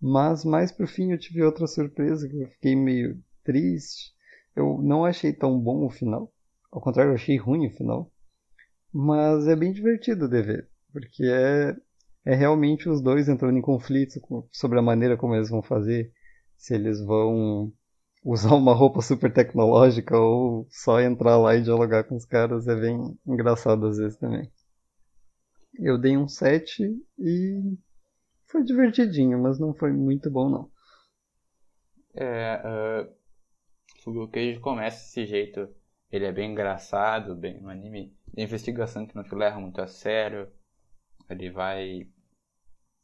[0.00, 4.12] Mas mais pro fim eu tive outra surpresa que eu fiquei meio triste.
[4.54, 6.32] Eu não achei tão bom o final.
[6.70, 8.10] Ao contrário, eu achei ruim o final.
[8.92, 10.68] Mas é bem divertido de ver.
[10.92, 11.76] Porque é,
[12.24, 14.20] é realmente os dois entrando em conflito
[14.52, 16.12] sobre a maneira como eles vão fazer.
[16.56, 17.72] Se eles vão
[18.24, 22.74] usar uma roupa super tecnológica ou só entrar lá e dialogar com os caras é
[22.74, 24.50] bem engraçado às vezes também.
[25.74, 26.84] Eu dei um 7
[27.18, 27.76] e
[28.46, 30.70] foi divertidinho, mas não foi muito bom não.
[32.16, 32.62] É,
[34.06, 35.68] uh, o Cage começa desse jeito.
[36.10, 39.86] Ele é bem engraçado, bem um anime de investigação que não te leva muito a
[39.86, 40.48] sério.
[41.28, 42.08] Ele vai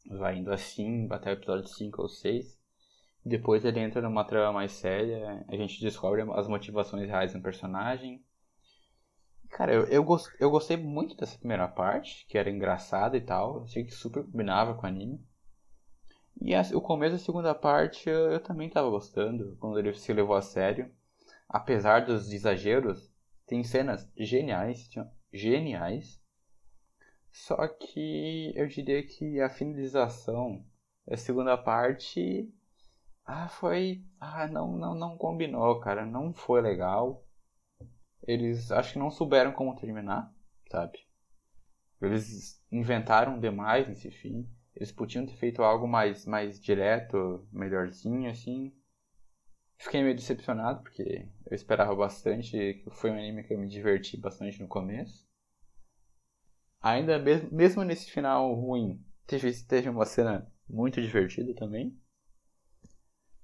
[0.09, 2.60] vai indo assim até o episódio 5 ou 6.
[3.23, 8.23] Depois ele entra numa trama mais séria, a gente descobre as motivações reais do personagem.
[9.49, 13.63] Cara, eu, eu, gost, eu gostei muito dessa primeira parte, que era engraçada e tal.
[13.63, 15.23] Achei que super combinava com o anime.
[16.41, 20.11] E a, o começo da segunda parte eu, eu também estava gostando, quando ele se
[20.13, 20.91] levou a sério.
[21.47, 23.11] Apesar dos exageros,
[23.45, 24.89] tem cenas geniais,
[25.31, 26.19] geniais.
[27.31, 30.65] Só que eu diria que a finalização
[31.05, 32.49] da segunda parte
[33.25, 34.03] ah, foi.
[34.19, 36.05] Ah, não, não, não combinou, cara.
[36.05, 37.25] Não foi legal.
[38.27, 40.33] Eles acho que não souberam como terminar,
[40.69, 40.99] sabe?
[42.01, 44.49] Eles inventaram demais nesse fim.
[44.75, 48.73] Eles podiam ter feito algo mais, mais direto, melhorzinho, assim.
[49.77, 52.83] Fiquei meio decepcionado, porque eu esperava bastante.
[52.91, 55.27] Foi um anime que eu me diverti bastante no começo.
[56.81, 61.95] Ainda mesmo, mesmo nesse final ruim, teve, teve uma cena muito divertida também.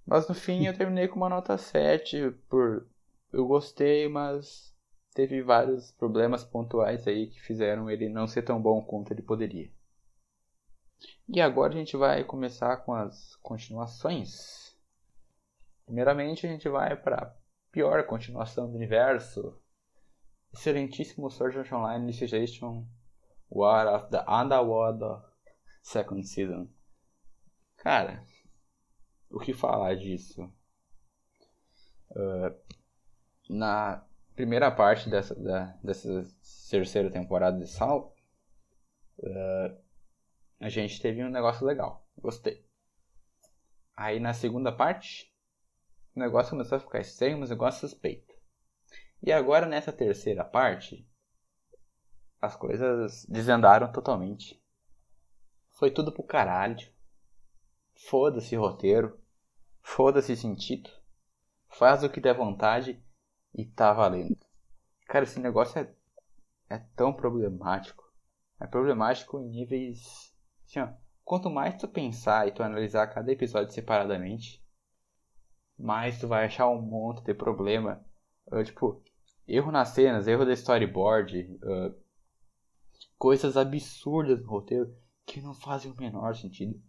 [0.08, 2.88] Mas no fim eu terminei com uma nota 7 por
[3.34, 4.74] eu gostei, mas
[5.14, 9.70] teve vários problemas pontuais aí que fizeram ele não ser tão bom quanto ele poderia.
[11.28, 14.74] E agora a gente vai começar com as continuações.
[15.86, 17.36] Primeiramente a gente vai para a
[17.72, 19.60] pior continuação do universo.
[20.53, 22.88] Excelentíssimo Art Online Initiation
[23.51, 25.03] War of the Underworld
[25.82, 26.70] Second Season.
[27.76, 28.24] Cara,
[29.30, 30.51] o que falar disso?
[32.11, 32.55] Uh,
[33.49, 34.05] na
[34.36, 36.25] primeira parte dessa, da, dessa
[36.69, 38.15] terceira temporada de Sal,
[39.19, 39.78] uh,
[40.59, 42.07] a gente teve um negócio legal.
[42.17, 42.65] Gostei.
[43.95, 45.34] Aí na segunda parte,
[46.15, 48.36] o negócio começou a ficar estranho, mas o negócio suspeito.
[49.21, 51.07] E agora nessa terceira parte,
[52.41, 54.61] as coisas desvendaram totalmente.
[55.71, 56.88] Foi tudo pro caralho.
[58.05, 59.19] Foda-se roteiro.
[59.81, 60.89] Foda-se sentido.
[61.67, 63.03] Faz o que der vontade
[63.53, 64.37] e tá valendo.
[65.07, 65.91] Cara, esse negócio é,
[66.69, 68.03] é tão problemático.
[68.59, 70.33] É problemático em níveis.
[70.65, 70.89] Assim, ó,
[71.23, 74.63] quanto mais tu pensar e tu analisar cada episódio separadamente,
[75.77, 78.05] mais tu vai achar um monte de problema.
[78.47, 79.01] Uh, tipo,
[79.47, 81.95] erro nas cenas, erro da storyboard, uh,
[83.17, 84.95] coisas absurdas no roteiro
[85.25, 86.81] que não fazem o menor sentido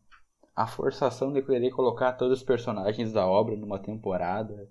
[0.58, 4.68] a forçação de querer colocar todos os personagens da obra numa temporada.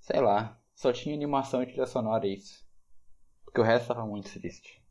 [0.00, 2.66] Sei lá, só tinha animação e trilha sonora isso.
[3.44, 4.82] Porque o resto tava muito triste.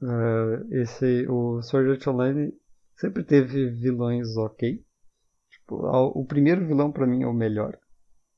[0.00, 2.56] Uh, esse, o Sword Art Online
[2.94, 4.86] sempre teve vilões ok.
[5.50, 7.76] Tipo, o primeiro vilão para mim é o melhor.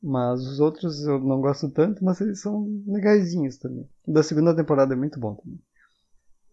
[0.03, 3.87] Mas os outros eu não gosto tanto, mas eles são legaisinhos também.
[4.07, 5.61] O da segunda temporada é muito bom também.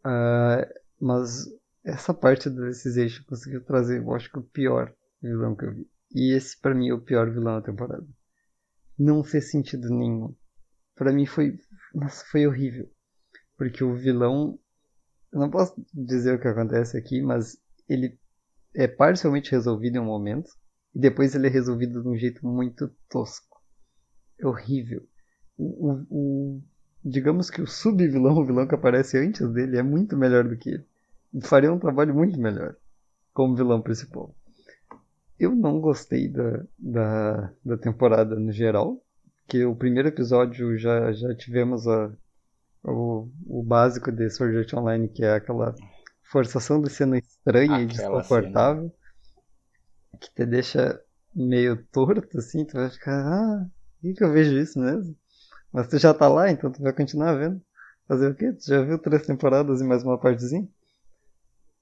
[0.05, 0.68] Uh,
[0.99, 1.45] mas
[1.86, 5.88] essa parte do Alicization conseguiu trazer, eu acho que o pior vilão que eu vi.
[6.14, 8.06] E esse para mim é o pior vilão da temporada.
[8.98, 10.36] Não fez sentido nenhum.
[10.96, 11.60] Para mim foi,
[11.94, 12.90] nossa, foi horrível.
[13.56, 14.58] Porque o vilão,
[15.32, 17.58] eu não posso dizer o que acontece aqui, mas
[17.88, 18.18] ele
[18.74, 20.50] é parcialmente resolvido em um momento
[20.94, 23.62] e depois ele é resolvido de um jeito muito tosco.
[24.40, 25.08] É horrível.
[25.56, 26.64] O, o, o
[27.04, 30.70] digamos que o sub-vilão, o vilão que aparece antes dele, é muito melhor do que
[30.70, 30.86] ele
[31.42, 32.76] faria um trabalho muito melhor
[33.34, 34.34] como vilão principal.
[35.38, 39.02] Eu não gostei da, da, da temporada no geral,
[39.48, 42.12] que o primeiro episódio já, já tivemos a,
[42.84, 45.76] o, o básico de Sword Art Online, que é aquela
[46.24, 48.94] forçação de cena estranha Aquela e desconfortável, cena.
[50.22, 51.02] que te deixa
[51.36, 53.70] meio torto, assim, tu vai ficar, ah,
[54.02, 55.16] que, que eu vejo isso mesmo?
[55.72, 57.62] Mas tu já tá lá, então tu vai continuar vendo.
[58.08, 58.54] Fazer o quê?
[58.54, 60.68] Tu já viu três temporadas e mais uma partezinha?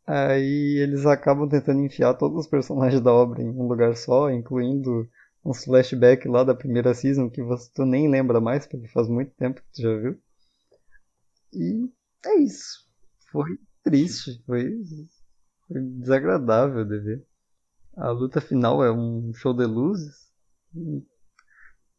[0.06, 5.10] Aí eles acabam tentando enfiar todos os personagens da obra em um lugar só, incluindo
[5.46, 9.34] uns flashbacks lá da primeira season que você tu nem lembra mais, porque faz muito
[9.36, 10.20] tempo que tu já viu.
[11.54, 11.90] E
[12.26, 12.86] é isso.
[13.32, 14.84] Foi triste, foi,
[15.68, 17.28] foi desagradável de ver.
[17.96, 20.32] A luta final é um show de luzes.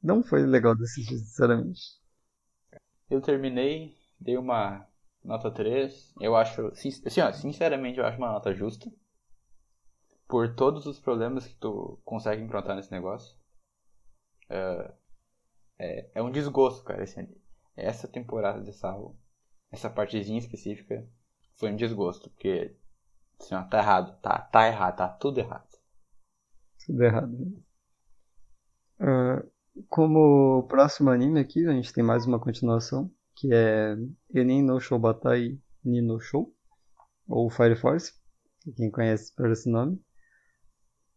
[0.02, 1.80] Não foi legal de assistir, sinceramente.
[3.08, 4.86] Eu terminei, dei uma
[5.24, 6.14] nota 3.
[6.20, 8.90] Eu acho, assim, ó, sinceramente, eu acho uma nota justa.
[10.28, 13.36] Por todos os problemas que tu consegue encontrar nesse negócio.
[14.48, 14.94] É,
[15.78, 17.02] é, é um desgosto, cara.
[17.02, 17.28] Esse,
[17.76, 19.18] essa temporada de Salvo,
[19.70, 21.06] essa partezinha específica,
[21.56, 22.30] foi um desgosto.
[22.30, 22.76] Porque,
[23.40, 24.20] assim, ó, tá errado.
[24.20, 25.68] Tá, tá errado, tá tudo errado.
[26.86, 27.64] Tudo errado.
[29.00, 29.50] Uh,
[29.88, 33.96] como próximo anime aqui, a gente tem mais uma continuação, que é
[34.32, 36.54] Enin no Shoubatai Ni no Shou,
[37.26, 38.12] ou Fire Force,
[38.76, 40.00] quem conhece por esse nome.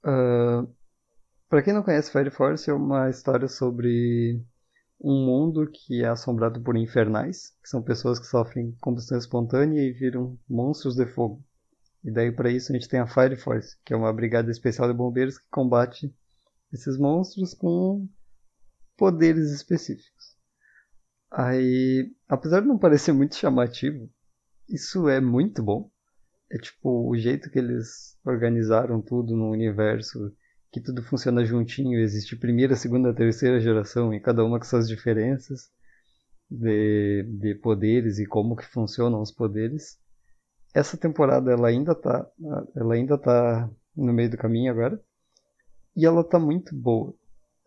[0.03, 0.67] Uh,
[1.49, 4.43] para quem não conhece, Fire Force é uma história sobre
[4.99, 9.91] um mundo que é assombrado por infernais, que são pessoas que sofrem combustão espontânea e
[9.91, 11.43] viram monstros de fogo.
[12.03, 14.87] E daí para isso a gente tem a Fire Force, que é uma brigada especial
[14.87, 16.13] de bombeiros que combate
[16.73, 18.07] esses monstros com
[18.97, 20.36] poderes específicos.
[21.31, 24.09] Aí, apesar de não parecer muito chamativo,
[24.69, 25.89] isso é muito bom.
[26.51, 30.33] É tipo o jeito que eles organizaram tudo no universo,
[30.71, 35.69] que tudo funciona juntinho, existe primeira, segunda, terceira geração e cada uma com suas diferenças
[36.49, 39.97] de, de poderes e como que funcionam os poderes.
[40.73, 42.25] Essa temporada ela ainda tá,
[42.75, 45.01] ela ainda tá no meio do caminho agora.
[45.95, 47.13] E ela tá muito boa.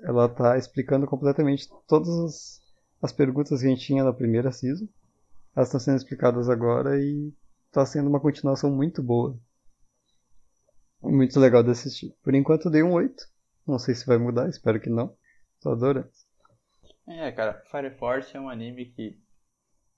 [0.00, 2.59] Ela tá explicando completamente todas as,
[3.02, 4.86] as perguntas que a gente tinha na primeira season.
[5.54, 7.32] Elas estão sendo explicadas agora e
[7.72, 9.38] tá sendo uma continuação muito boa.
[11.02, 12.14] Muito legal de assistir.
[12.22, 13.14] Por enquanto eu dei um 8.
[13.66, 15.16] Não sei se vai mudar, espero que não.
[15.60, 16.10] Tô adorando.
[17.06, 19.18] É, cara, Fire Force é um anime que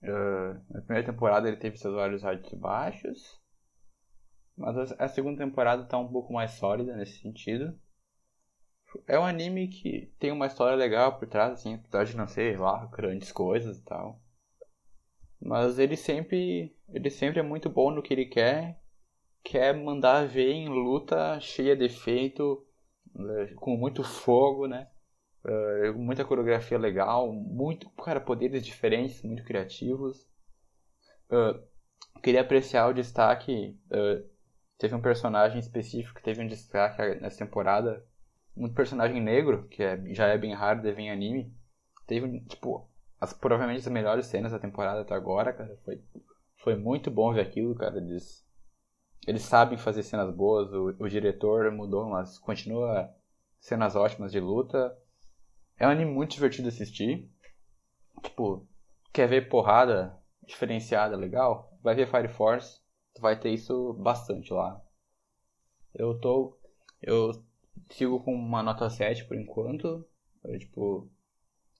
[0.03, 3.40] uh, na primeira temporada ele teve seus olhos altos e baixos.
[4.57, 7.78] Mas a segunda temporada tá um pouco mais sólida nesse sentido.
[9.07, 12.59] É um anime que tem uma história legal por trás, assim, apesar de não ser
[12.61, 14.20] lá grandes coisas e tal.
[15.40, 16.76] Mas ele sempre.
[16.88, 18.80] Ele sempre é muito bom no que ele quer.
[19.45, 22.64] Quer mandar ver em luta cheia de efeito,
[23.18, 24.88] eh, com muito fogo, né?
[25.45, 30.28] Uh, muita coreografia legal, muito, cara, poderes diferentes, muito criativos.
[31.28, 31.61] Uh,
[32.22, 33.76] queria apreciar o destaque.
[34.78, 38.05] Teve um personagem específico que teve um destaque nessa temporada,
[38.57, 41.55] um personagem negro, que é, já é bem raro de ver em anime,
[42.07, 42.88] teve, tipo,
[43.20, 45.78] as, provavelmente as melhores cenas da temporada até agora, cara.
[45.84, 46.03] Foi,
[46.57, 47.96] foi muito bom ver aquilo, cara.
[47.96, 48.44] Eles,
[49.26, 53.12] eles sabem fazer cenas boas, o, o diretor mudou, mas continua
[53.61, 54.96] cenas ótimas de luta.
[55.78, 57.30] É um anime muito divertido de assistir.
[58.22, 58.66] Tipo,
[59.12, 61.76] quer ver porrada diferenciada legal?
[61.82, 62.80] Vai ver Fire Force,
[63.14, 64.80] tu vai ter isso bastante lá.
[65.94, 66.59] Eu tô.
[67.00, 67.32] Eu
[67.95, 70.07] sigo com uma nota 7 por enquanto.
[70.45, 71.11] Eu, tipo,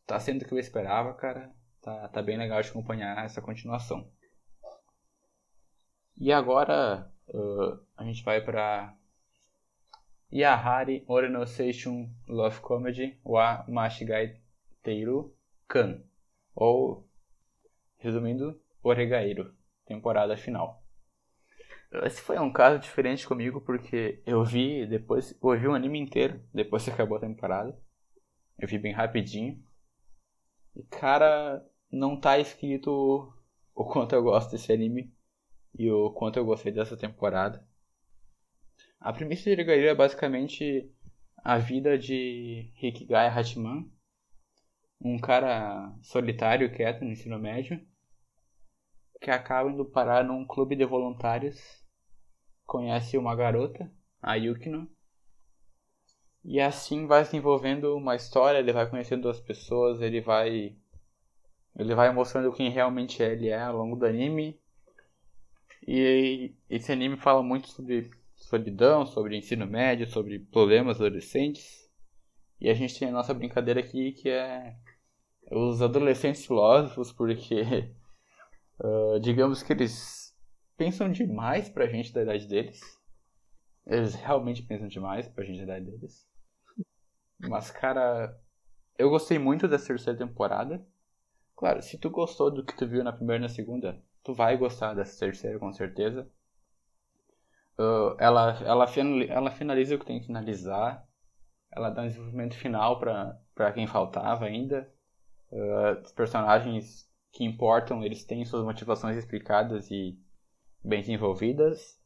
[0.07, 1.53] tá sendo o que eu esperava, cara.
[1.81, 4.09] Tá, tá bem legal de acompanhar essa continuação.
[6.17, 8.97] E agora uh, a gente vai pra
[10.33, 11.45] Yahari Oreno
[12.29, 14.41] Love Comedy wa Mashigai
[14.83, 15.35] Teiru
[15.67, 16.03] Kan.
[16.55, 17.09] Ou,
[17.99, 19.55] resumindo, Oregairo,
[19.87, 20.82] temporada final.
[22.05, 26.85] Esse foi um caso diferente comigo porque eu vi depois, eu o anime inteiro depois
[26.85, 27.79] que acabou a temporada.
[28.59, 29.63] Eu vi bem rapidinho.
[30.75, 33.31] E cara, não tá escrito
[33.75, 35.15] o quanto eu gosto desse anime
[35.79, 37.67] e o quanto eu gostei dessa temporada.
[38.99, 40.91] A premissa de Rigaria é basicamente
[41.45, 43.85] a vida de Hikigai Hachiman,
[44.99, 47.85] um cara solitário, quieto no ensino médio,
[49.21, 51.82] que acaba indo parar num clube de voluntários
[52.73, 53.93] conhece uma garota,
[54.23, 54.91] a Yukino,
[56.43, 60.75] e assim vai se envolvendo uma história, ele vai conhecendo as pessoas, ele vai
[61.77, 64.59] ele vai mostrando quem realmente ele é ao longo do anime.
[65.87, 71.91] E esse anime fala muito sobre solidão, sobre ensino médio, sobre problemas adolescentes.
[72.59, 74.77] E a gente tem a nossa brincadeira aqui que é
[75.51, 77.91] os adolescentes filósofos, porque
[78.81, 80.22] uh, digamos que eles
[80.83, 82.81] pensam demais pra gente da idade deles.
[83.87, 86.29] Eles realmente pensam demais pra gente da idade deles.
[87.39, 88.37] Mas, cara,
[88.99, 90.85] eu gostei muito dessa terceira temporada.
[91.55, 94.57] Claro, se tu gostou do que tu viu na primeira e na segunda, tu vai
[94.57, 96.29] gostar dessa terceira com certeza.
[97.79, 98.87] Uh, ela, ela,
[99.29, 101.07] ela finaliza o que tem que finalizar.
[101.71, 104.93] Ela dá um desenvolvimento final para quem faltava ainda.
[105.53, 110.19] Uh, os personagens que importam, eles têm suas motivações explicadas e
[110.85, 112.01] bem desenvolvidas.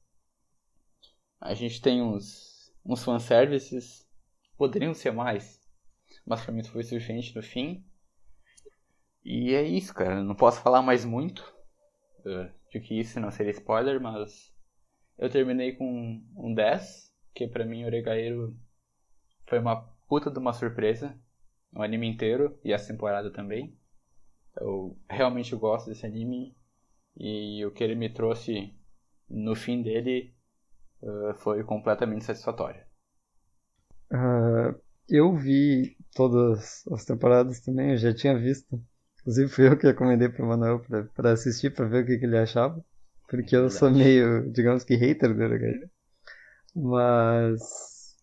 [1.40, 4.08] A gente tem uns, uns fanservices,
[4.56, 5.60] poderiam ser mais,
[6.26, 7.84] mas pra mim foi suficiente no fim.
[9.24, 10.22] E é isso, cara.
[10.22, 11.40] Não posso falar mais muito
[12.20, 14.54] uh, de que isso não seria spoiler, mas
[15.18, 18.56] eu terminei com um 10, que pra mim Oregaeiro
[19.46, 21.18] foi uma puta de uma surpresa.
[21.72, 23.76] O anime inteiro e essa temporada também.
[24.58, 26.55] Eu realmente gosto desse anime
[27.16, 28.74] e o que ele me trouxe
[29.28, 30.34] no fim dele
[31.02, 32.80] uh, foi completamente satisfatório.
[34.12, 38.80] Uh, eu vi todas as temporadas também, eu já tinha visto.
[39.20, 42.24] Inclusive fui eu que recomendei pro Manuel pra, pra assistir, pra ver o que, que
[42.24, 42.84] ele achava.
[43.28, 45.88] Porque eu sou meio, digamos que, hater do HG.
[46.74, 48.14] Mas.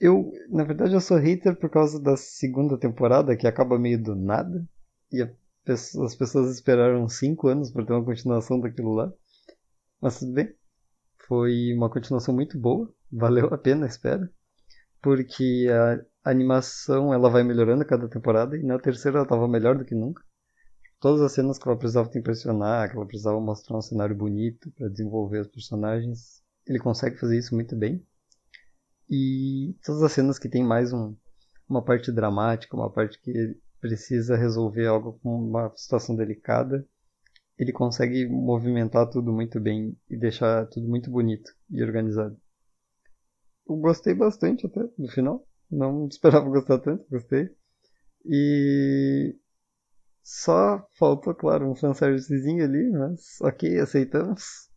[0.00, 4.14] Eu, na verdade, eu sou hater por causa da segunda temporada, que acaba meio do
[4.14, 4.64] nada.
[5.10, 5.30] E a,
[5.72, 9.12] as pessoas esperaram cinco anos para ter uma continuação daquilo lá.
[10.00, 10.54] Mas tudo bem.
[11.26, 12.92] Foi uma continuação muito boa.
[13.10, 14.30] Valeu a pena a espera.
[15.02, 15.66] Porque
[16.24, 18.56] a animação ela vai melhorando a cada temporada.
[18.56, 20.22] E na terceira ela estava melhor do que nunca
[21.00, 24.70] todas as cenas que ela precisava te impressionar, que ela precisava mostrar um cenário bonito
[24.72, 28.04] para desenvolver os personagens, ele consegue fazer isso muito bem.
[29.08, 31.16] E todas as cenas que tem mais um,
[31.68, 36.86] uma parte dramática, uma parte que precisa resolver algo com uma situação delicada,
[37.58, 42.38] ele consegue movimentar tudo muito bem e deixar tudo muito bonito e organizado.
[43.68, 45.46] Eu gostei bastante até do final.
[45.70, 47.50] Não esperava gostar tanto, gostei.
[48.24, 49.36] E
[50.22, 54.68] só faltou, claro, um fanservicezinho ali, mas ok, aceitamos.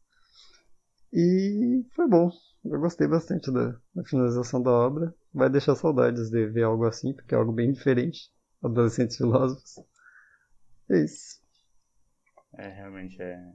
[1.14, 2.32] E foi bom.
[2.64, 5.14] Eu gostei bastante da, da, finalização da obra.
[5.34, 8.32] Vai deixar saudades de ver algo assim, porque é algo bem diferente.
[8.64, 9.80] Adolescentes filósofos.
[10.90, 11.42] É isso.
[12.58, 13.54] É, realmente é.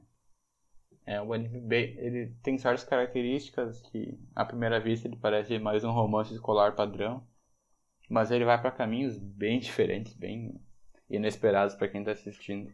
[1.05, 1.97] É um anime bem.
[1.97, 7.25] Ele tem certas características que, à primeira vista, ele parece mais um romance escolar padrão.
[8.09, 10.59] Mas ele vai para caminhos bem diferentes, bem
[11.09, 12.73] inesperados para quem está assistindo.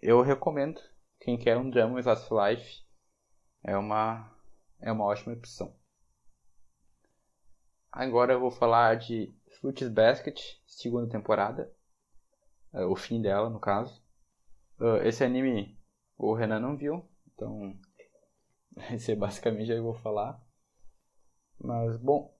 [0.00, 0.80] Eu recomendo.
[1.20, 2.82] Quem quer um drama Slice Life
[3.64, 4.32] é uma
[4.80, 5.74] é uma ótima opção.
[7.90, 11.72] Agora eu vou falar de Fruits Basket, segunda temporada.
[12.72, 14.02] É, o fim dela, no caso.
[14.78, 15.76] Uh, esse anime
[16.16, 17.76] o Renan não viu, então
[18.92, 20.40] esse é basicamente eu vou falar.
[21.60, 22.32] Mas bom,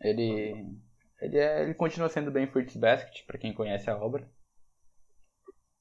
[0.00, 0.80] ele
[1.20, 4.28] ele, é, ele continua sendo bem Fruits Basket, para quem conhece a obra.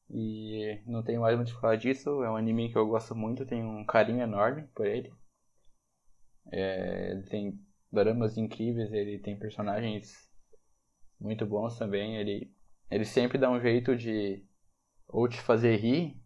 [0.09, 2.23] E não tenho mais muito o que falar disso.
[2.23, 5.13] É um anime que eu gosto muito, tenho um carinho enorme por ele.
[6.51, 7.59] É, ele tem
[7.91, 10.29] dramas incríveis, ele tem personagens
[11.19, 12.17] muito bons também.
[12.17, 12.53] Ele,
[12.89, 14.45] ele sempre dá um jeito de
[15.07, 16.21] ou te fazer rir,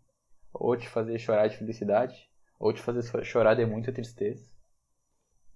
[0.54, 4.52] ou te fazer chorar de felicidade, ou te fazer chorar de muita tristeza.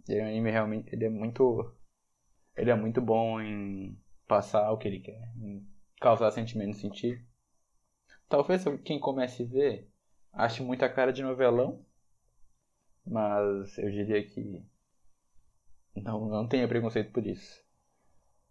[0.07, 1.73] E é um anime realmente ele é muito
[2.55, 5.67] ele é muito bom em passar o que ele quer, em
[5.99, 7.25] causar sentimentos sentir.
[8.29, 9.91] Talvez quem comece a ver
[10.33, 11.85] ache muita cara de novelão,
[13.05, 14.65] mas eu diria que
[16.01, 17.63] não, não tenha preconceito por isso.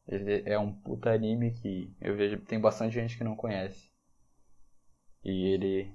[0.07, 3.91] Ele é um puta anime que eu vejo tem bastante gente que não conhece.
[5.25, 5.93] E ele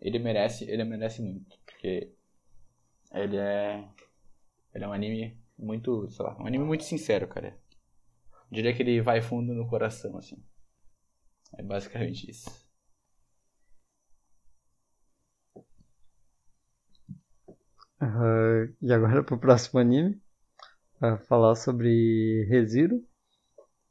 [0.00, 2.12] ele merece, ele merece muito, porque
[3.12, 3.88] ele é
[4.74, 7.58] ele é um anime muito, sei lá, um anime muito sincero, cara.
[8.50, 10.42] Eu diria que ele vai fundo no coração, assim.
[11.54, 12.66] É basicamente isso.
[18.82, 20.20] E agora pro próximo anime.
[21.02, 23.02] Uh, falar sobre ReZero.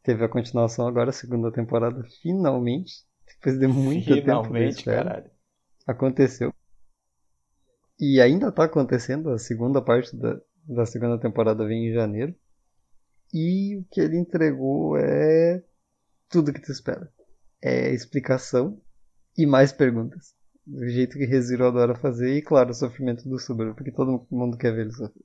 [0.03, 3.05] Teve a continuação agora, a segunda temporada, finalmente.
[3.27, 4.21] Depois de muito finalmente, tempo.
[4.23, 5.31] Finalmente, caralho.
[5.85, 6.53] Aconteceu.
[7.99, 12.35] E ainda tá acontecendo a segunda parte da, da segunda temporada vem em janeiro.
[13.33, 15.63] E o que ele entregou é
[16.29, 17.11] tudo que tu espera.
[17.61, 18.81] É explicação
[19.37, 20.33] e mais perguntas.
[20.65, 24.57] Do jeito que Reziro adora fazer, e claro, o sofrimento do Subaru, porque todo mundo
[24.57, 25.23] quer ver ele sofrer.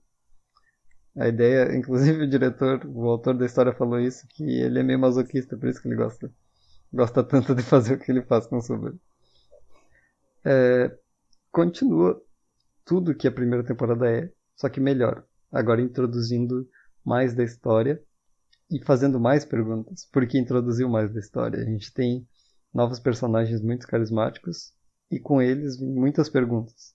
[1.16, 4.98] A ideia, inclusive o diretor, o autor da história falou isso, que ele é meio
[4.98, 6.32] masoquista, por isso que ele gosta,
[6.92, 8.98] gosta tanto de fazer o que ele faz com o Subaru.
[10.44, 10.96] É,
[11.50, 12.20] continua
[12.84, 16.68] tudo que a primeira temporada é, só que melhor agora introduzindo
[17.04, 18.02] mais da história
[18.70, 21.60] e fazendo mais perguntas, porque introduziu mais da história.
[21.60, 22.26] A gente tem
[22.72, 24.72] novos personagens muito carismáticos
[25.10, 26.94] e com eles muitas perguntas.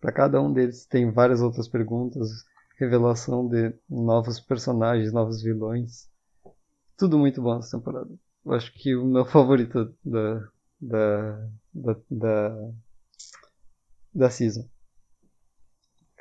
[0.00, 2.28] Para cada um deles tem várias outras perguntas,
[2.76, 6.08] revelação de novos personagens, novos vilões.
[6.96, 8.10] Tudo muito bom essa temporada.
[8.44, 10.48] Eu acho que o meu favorito da
[10.80, 12.72] da da da,
[14.14, 14.68] da season.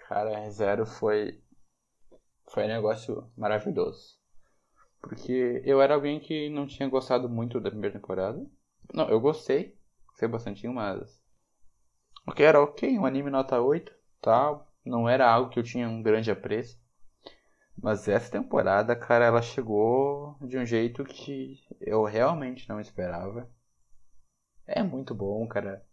[0.08, 1.42] Cara, Zero foi
[2.52, 4.18] foi um negócio maravilhoso.
[5.02, 8.46] Porque eu era alguém que não tinha gostado muito da primeira temporada.
[8.94, 9.78] Não, eu gostei.
[10.08, 11.22] Gostei bastante, mas.
[12.28, 14.73] Ok, era ok, um anime nota 8, tal.
[14.86, 16.80] Não era algo que eu tinha um grande apreço.
[17.82, 23.50] Mas essa temporada, cara, ela chegou de um jeito que eu realmente não esperava.
[24.66, 25.86] É muito bom, cara.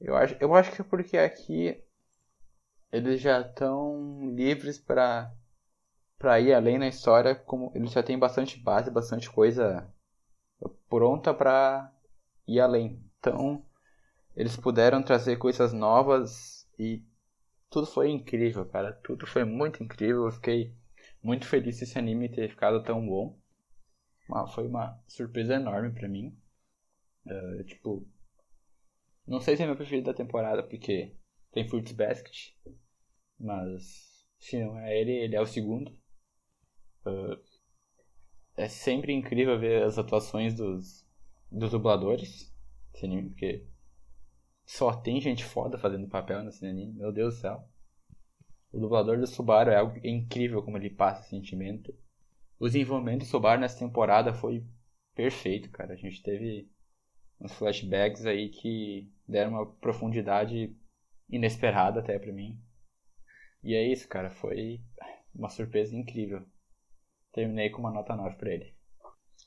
[0.00, 1.82] Eu acho, eu acho que é porque aqui
[2.92, 5.32] eles já estão livres para
[6.18, 9.86] pra ir além na história, como ele já tem bastante base, bastante coisa
[10.88, 11.92] pronta pra
[12.46, 13.02] ir além.
[13.18, 13.64] Então,
[14.34, 17.02] eles puderam trazer coisas novas e
[17.70, 18.92] tudo foi incrível, cara.
[19.04, 20.24] Tudo foi muito incrível.
[20.24, 20.74] Eu fiquei
[21.22, 23.38] muito feliz esse anime ter ficado tão bom.
[24.54, 26.36] Foi uma surpresa enorme pra mim.
[27.26, 28.06] Uh, tipo,
[29.26, 31.16] não sei se é meu preferido da temporada, porque
[31.50, 32.52] tem Fruits Basket,
[33.38, 35.90] mas se não é ele, ele é o segundo.
[37.04, 37.36] Uh,
[38.56, 41.06] é sempre incrível ver as atuações dos,
[41.50, 42.52] dos dubladores
[42.92, 43.66] desse anime, porque
[44.66, 47.68] só tem gente foda fazendo papel nesse anime, meu Deus do céu.
[48.72, 51.94] O dublador do Subaru é algo incrível como ele passa sentimento.
[52.58, 54.66] O desenvolvimento do Subaru nessa temporada foi
[55.14, 55.94] perfeito, cara.
[55.94, 56.68] A gente teve
[57.40, 60.76] uns flashbacks aí que deram uma profundidade
[61.30, 62.60] inesperada até para mim.
[63.62, 64.80] E é isso, cara, foi
[65.34, 66.44] uma surpresa incrível.
[67.32, 68.74] Terminei com uma nota 9 pra ele.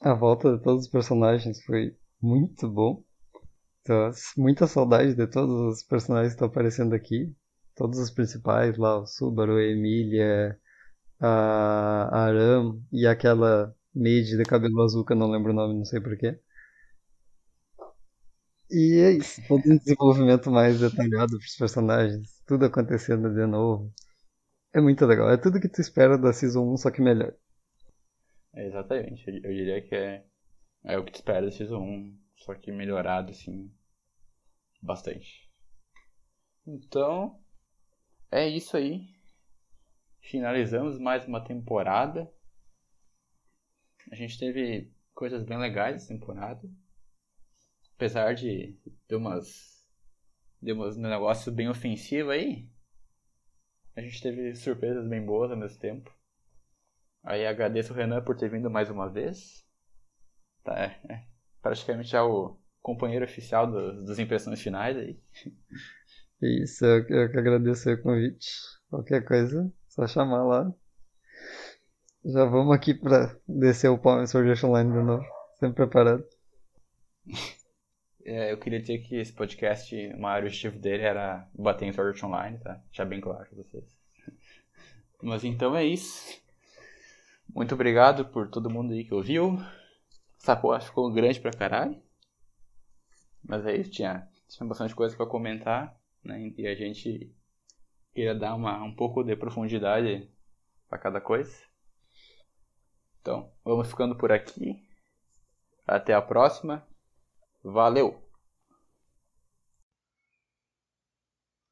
[0.01, 3.03] A volta de todos os personagens foi muito bom.
[3.81, 7.33] Então, muita saudade de todos os personagens que estão aparecendo aqui.
[7.75, 10.59] Todos os principais lá, o Subaru, a Emília,
[11.19, 15.85] a Aram e aquela maid de cabelo azul que eu não lembro o nome, não
[15.85, 16.39] sei porquê.
[18.71, 23.91] E é isso, todo um desenvolvimento mais detalhado para personagens, tudo acontecendo de novo.
[24.73, 27.33] É muito legal, é tudo que tu espera da Season 1, só que melhor.
[28.53, 30.23] É exatamente, eu, eu diria que é,
[30.83, 32.17] é o que tu espera da Season 1,
[32.49, 33.71] só que melhorado, assim,
[34.81, 35.49] bastante.
[36.65, 37.39] Então,
[38.31, 39.07] é isso aí.
[40.19, 42.31] Finalizamos mais uma temporada.
[44.11, 46.67] A gente teve coisas bem legais essa temporada
[47.99, 48.79] apesar de
[49.09, 49.85] ter umas,
[50.61, 52.71] de umas um negócio bem ofensivo aí,
[53.93, 56.09] a gente teve surpresas bem boas ao mesmo tempo.
[57.21, 59.67] Aí agradeço o Renan por ter vindo mais uma vez.
[60.63, 61.28] Tá, é, é
[61.61, 65.19] praticamente já o companheiro oficial do, das impressões finais aí.
[66.41, 68.49] Isso, eu, eu que agradeço o convite.
[68.89, 70.73] Qualquer coisa, só chamar lá.
[72.25, 75.25] Já vamos aqui pra descer o Palm Sword Online de novo.
[75.59, 76.25] Sempre preparado.
[78.25, 82.23] É, eu queria dizer que esse podcast, o maior objetivo dele era bater em Art
[82.23, 82.81] Online, tá?
[82.91, 83.83] Já bem claro pra vocês.
[85.21, 86.39] Mas então é isso.
[87.53, 89.57] Muito obrigado por todo mundo aí que ouviu.
[90.41, 92.01] Essa porra ficou grande pra caralho.
[93.43, 96.51] Mas é isso, tinha, tinha bastante coisa pra comentar, né?
[96.57, 97.33] E a gente
[98.13, 100.29] queria dar uma, um pouco de profundidade
[100.87, 101.55] para cada coisa.
[103.21, 104.81] Então, vamos ficando por aqui.
[105.85, 106.87] Até a próxima.
[107.63, 108.28] Valeu!